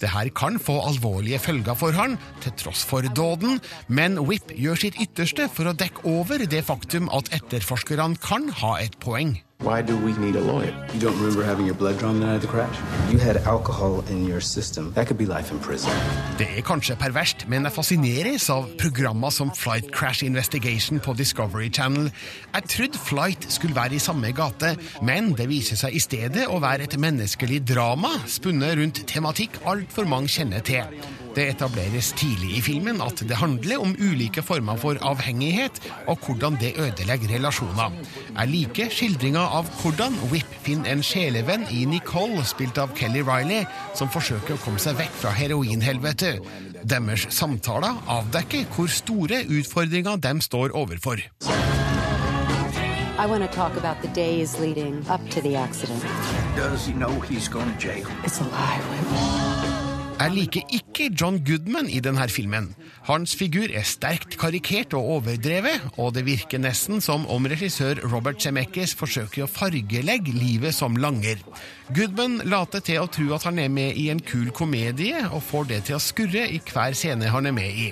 Det 0.00 0.10
her 0.12 0.30
kan 0.36 0.58
få 0.58 0.80
alvorlige 0.88 1.40
følger 1.42 1.78
for 1.78 1.96
han, 1.96 2.18
til 2.44 2.54
tross 2.64 2.84
for 2.88 3.06
dåden, 3.16 3.60
men 3.88 4.18
Whip 4.26 4.52
gjør 4.54 4.80
sitt 4.84 5.00
ytterste 5.00 5.48
for 5.52 5.70
å 5.70 5.76
dekke 5.76 6.06
over 6.08 6.46
det 6.50 6.64
faktum 6.66 7.10
at 7.14 7.32
etterforskerne 7.34 8.20
kan 8.22 8.50
ha 8.62 8.78
et 8.84 8.98
poeng. 9.02 9.36
Why 9.62 9.80
do 9.82 9.96
we 9.96 10.12
need 10.18 10.36
a 10.36 10.40
lawyer? 10.40 10.74
You 10.92 11.00
don't 11.00 11.16
remember 11.18 11.42
having 11.42 11.64
your 11.66 11.76
blood 11.76 11.98
drawn 11.98 12.20
the 12.20 12.26
night 12.26 12.36
of 12.36 12.42
the 12.42 12.48
crash? 12.48 12.76
You 13.10 13.18
had 13.18 13.36
alcohol 13.46 14.04
in 14.10 14.28
your 14.28 14.40
system. 14.40 14.92
That 14.92 15.06
could 15.06 15.16
be 15.16 15.26
life 15.26 15.50
in 15.54 15.58
prison. 15.60 15.90
Det 16.38 16.48
er 16.58 16.62
kanskje 16.66 16.96
perverst, 17.00 17.46
men 17.48 17.64
jeg 17.64 17.72
fascineres 17.72 18.48
av 18.52 18.66
programmer 18.80 19.30
som 19.30 19.52
Flight 19.56 19.88
Crash 19.94 20.24
Investigation 20.26 21.00
på 21.00 21.14
Discovery 21.16 21.70
Channel. 21.72 22.10
Jeg 22.54 22.68
trodde 22.74 22.98
Flight 22.98 23.46
skulle 23.52 23.76
være 23.76 23.94
i 23.94 24.02
samme 24.02 24.32
gate, 24.36 24.74
men 25.02 25.32
det 25.38 25.48
viser 25.48 25.80
seg 25.80 25.96
i 25.96 26.02
stedet 26.02 26.44
å 26.50 26.58
være 26.60 26.84
et 26.84 26.98
menneskelig 27.00 27.62
drama 27.70 28.10
spunnet 28.26 28.76
rundt 28.82 29.04
tematikk 29.08 29.62
altfor 29.84 30.08
mange 30.08 30.32
kjenner 30.32 30.64
til. 30.64 31.04
Det 31.34 31.48
etableres 31.50 32.12
tidlig 32.14 32.52
i 32.58 32.60
filmen 32.62 33.00
at 33.02 33.18
det 33.26 33.36
handler 33.36 33.82
om 33.82 33.94
ulike 33.98 34.42
former 34.42 34.78
for 34.78 34.98
avhengighet, 35.02 35.80
og 36.06 36.18
hvordan 36.22 36.56
det 36.60 36.76
ødelegger 36.78 37.34
relasjoner. 37.34 37.90
Jeg 38.38 38.48
liker 38.52 38.92
skildringa 38.94 39.42
av 39.58 39.68
hvordan 39.80 40.14
Whip 40.30 40.50
finner 40.62 40.94
en 40.94 41.02
sjelevenn 41.02 41.66
i 41.74 41.84
Nicole, 41.90 42.44
spilt 42.46 42.78
av 42.78 42.94
Kelly 42.96 43.24
Riley, 43.26 43.66
som 43.98 44.08
forsøker 44.08 44.54
å 44.54 44.62
komme 44.62 44.78
seg 44.78 44.96
vekk 45.00 45.18
fra 45.24 45.34
heroinhelvete. 45.34 46.36
Deres 46.84 47.26
samtaler 47.34 47.98
avdekker 48.06 48.68
hvor 48.76 48.92
store 48.92 49.42
utfordringer 49.48 50.22
de 50.22 50.36
står 50.44 50.76
overfor. 50.76 51.24
I 53.16 53.26
want 53.26 53.42
to 53.42 53.48
talk 53.48 53.76
about 53.76 54.02
the 54.02 54.08
days 54.08 54.58
leading 54.60 55.04
up 55.08 55.20
to 55.30 55.40
the 55.40 55.56
accident. 55.56 56.02
Does 56.56 56.84
he 56.86 56.92
know 56.92 57.20
he's 57.20 57.48
going 57.48 57.72
to 57.72 57.78
jail? 57.78 58.06
It's 58.22 58.40
a 58.40 58.44
lie. 58.44 59.53
Jeg 60.14 60.30
liker 60.30 60.68
ikke 60.70 61.08
John 61.10 61.40
Goodman 61.42 61.88
i 61.90 61.98
denne 61.98 62.24
filmen. 62.30 62.68
Hans 63.08 63.32
figur 63.34 63.66
er 63.66 63.82
sterkt 63.82 64.36
karikert 64.38 64.94
og 64.94 65.08
overdrevet, 65.16 65.88
og 65.98 66.12
det 66.14 66.22
virker 66.28 66.62
nesten 66.62 67.02
som 67.02 67.26
om 67.26 67.48
regissør 67.50 67.98
Robert 68.12 68.38
Zemeckis 68.40 68.94
forsøker 68.94 69.44
å 69.44 69.50
fargelegge 69.50 70.32
livet 70.36 70.76
som 70.76 70.94
langer. 70.96 71.42
Goodman 71.96 72.38
later 72.46 72.84
til 72.86 73.02
å 73.02 73.10
tro 73.10 73.26
at 73.34 73.48
han 73.48 73.58
er 73.58 73.74
med 73.74 73.98
i 73.98 74.06
en 74.14 74.22
kul 74.22 74.54
komedie, 74.54 75.26
og 75.34 75.42
får 75.50 75.68
det 75.72 75.82
til 75.90 75.98
å 75.98 76.04
skurre 76.06 76.46
i 76.46 76.62
hver 76.62 76.94
scene 76.94 77.34
han 77.34 77.50
er 77.50 77.58
med 77.58 77.82
i. 77.88 77.90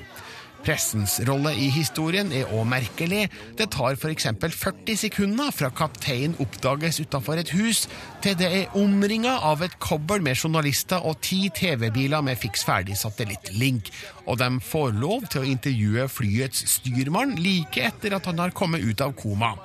Pressens 0.63 1.17
rolle 1.27 1.51
i 1.59 1.67
historien 1.75 2.31
er 2.31 2.51
òg 2.55 2.69
merkelig. 2.71 3.25
Det 3.59 3.67
tar 3.75 3.97
f.eks. 3.99 4.29
40 4.39 4.99
sekunder 5.01 5.51
fra 5.51 5.73
kapteinen 5.75 6.37
oppdages 6.43 7.01
utafor 7.03 7.41
et 7.43 7.51
hus, 7.57 7.89
til 8.23 8.37
det 8.39 8.51
er 8.61 8.77
omringa 8.79 9.35
av 9.43 9.65
et 9.67 9.75
kobbel 9.83 10.23
med 10.23 10.39
journalister 10.39 11.03
og 11.03 11.19
ti 11.27 11.49
TV-biler 11.51 12.23
med 12.23 12.39
fiks 12.39 12.63
ferdig 12.69 12.95
satellittlink. 13.01 13.91
Og 14.31 14.39
de 14.39 14.53
får 14.63 14.95
lov 15.03 15.27
til 15.33 15.43
å 15.43 15.51
intervjue 15.51 16.07
flyets 16.07 16.63
styrmann 16.77 17.35
like 17.43 17.83
etter 17.83 18.15
at 18.15 18.31
han 18.31 18.39
har 18.43 18.55
kommet 18.55 18.87
ut 18.87 19.03
av 19.03 19.17
koma. 19.19 19.57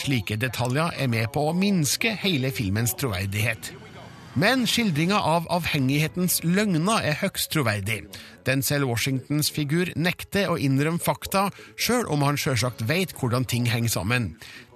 Slike 0.00 0.40
detaljer 0.40 0.96
er 0.96 1.12
med 1.12 1.28
på 1.36 1.50
å 1.50 1.56
minske 1.56 2.16
hele 2.24 2.52
filmens 2.54 2.96
troverdighet. 2.96 3.74
Men 4.36 4.66
skildringa 4.68 5.16
av 5.16 5.46
avhengighetens 5.48 6.42
løgner 6.44 7.00
er 7.08 7.14
høgst 7.22 7.54
troverdig. 7.54 8.02
Denzel 8.44 8.84
Washingtons 8.84 9.48
figur 9.48 9.88
nekter 9.96 10.50
å 10.52 10.58
innrømme 10.60 11.00
fakta, 11.00 11.46
sjøl 11.80 12.04
om 12.12 12.20
han 12.26 12.36
sjølsagt 12.36 12.84
veit 12.84 13.14
hvordan 13.16 13.48
ting 13.48 13.64
henger 13.72 13.94
sammen. 13.94 14.26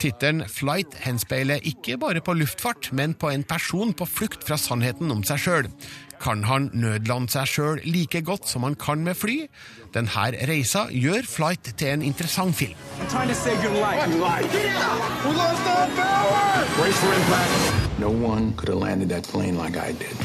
Tittelen 0.00 0.46
Flight 0.48 0.96
henspeiler 1.04 1.61
ikke 1.68 1.98
bare 2.00 2.24
på 2.24 2.38
luftfart, 2.40 2.88
men 2.96 3.12
på 3.12 3.28
en 3.34 3.44
person 3.44 3.92
på 3.92 4.08
flukt 4.08 4.48
fra 4.48 4.56
sannheten 4.56 5.12
om 5.12 5.20
seg 5.28 5.44
sjøl. 5.44 5.68
Kan 6.24 6.48
han 6.48 6.70
nødlande 6.72 7.32
seg 7.32 7.52
sjøl 7.52 7.84
like 7.84 8.24
godt 8.24 8.48
som 8.48 8.64
han 8.64 8.80
kan 8.80 9.04
med 9.04 9.16
fly? 9.20 9.42
Denne 9.92 10.26
reisa 10.48 10.88
gjør 10.88 11.28
Flight 11.28 11.74
til 11.76 11.94
en 11.98 12.08
interessant 12.08 12.56
film. 12.56 12.76
No 18.01 18.09
one 18.09 18.55
could 18.57 18.68
have 18.70 18.78
landed 18.78 19.09
that 19.11 19.28
plane 19.28 19.59
like 19.59 19.76
I 19.76 19.92
did. 19.92 20.16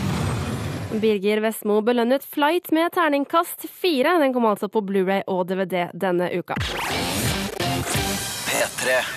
Birger 1.01 1.41
Vestmo 1.41 1.81
belønnet 1.81 2.23
Flight 2.23 2.71
med 2.71 2.91
terningkast 2.91 3.65
fire. 3.69 4.19
Den 4.19 4.33
kom 4.33 4.45
altså 4.45 4.69
på 4.71 4.81
Blu-ray 4.81 5.25
og 5.27 5.47
DVD 5.49 5.89
denne 5.91 6.29
uka. 6.31 6.55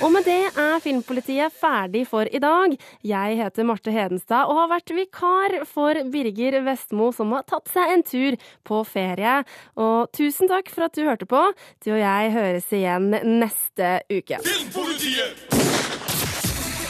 Og 0.02 0.10
med 0.10 0.26
det 0.26 0.40
er 0.48 0.82
Filmpolitiet 0.82 1.54
ferdig 1.54 2.02
for 2.10 2.26
i 2.26 2.40
dag. 2.42 2.74
Jeg 3.06 3.38
heter 3.38 3.68
Marte 3.68 3.94
Hedenstad 3.94 4.50
og 4.50 4.58
har 4.58 4.72
vært 4.72 4.94
vikar 4.96 5.58
for 5.68 6.02
Birger 6.10 6.58
Vestmo, 6.66 7.12
som 7.14 7.36
har 7.36 7.46
tatt 7.46 7.70
seg 7.70 7.94
en 7.94 8.02
tur 8.02 8.38
på 8.66 8.82
ferie. 8.88 9.38
Og 9.78 10.10
tusen 10.18 10.50
takk 10.50 10.74
for 10.74 10.88
at 10.88 10.98
du 10.98 11.04
hørte 11.06 11.30
på. 11.30 11.46
Du 11.84 11.92
og 11.92 12.02
jeg 12.02 12.34
høres 12.34 12.72
igjen 12.74 13.12
neste 13.38 14.00
uke. 14.10 14.42
Filmpolitiet! 14.42 15.77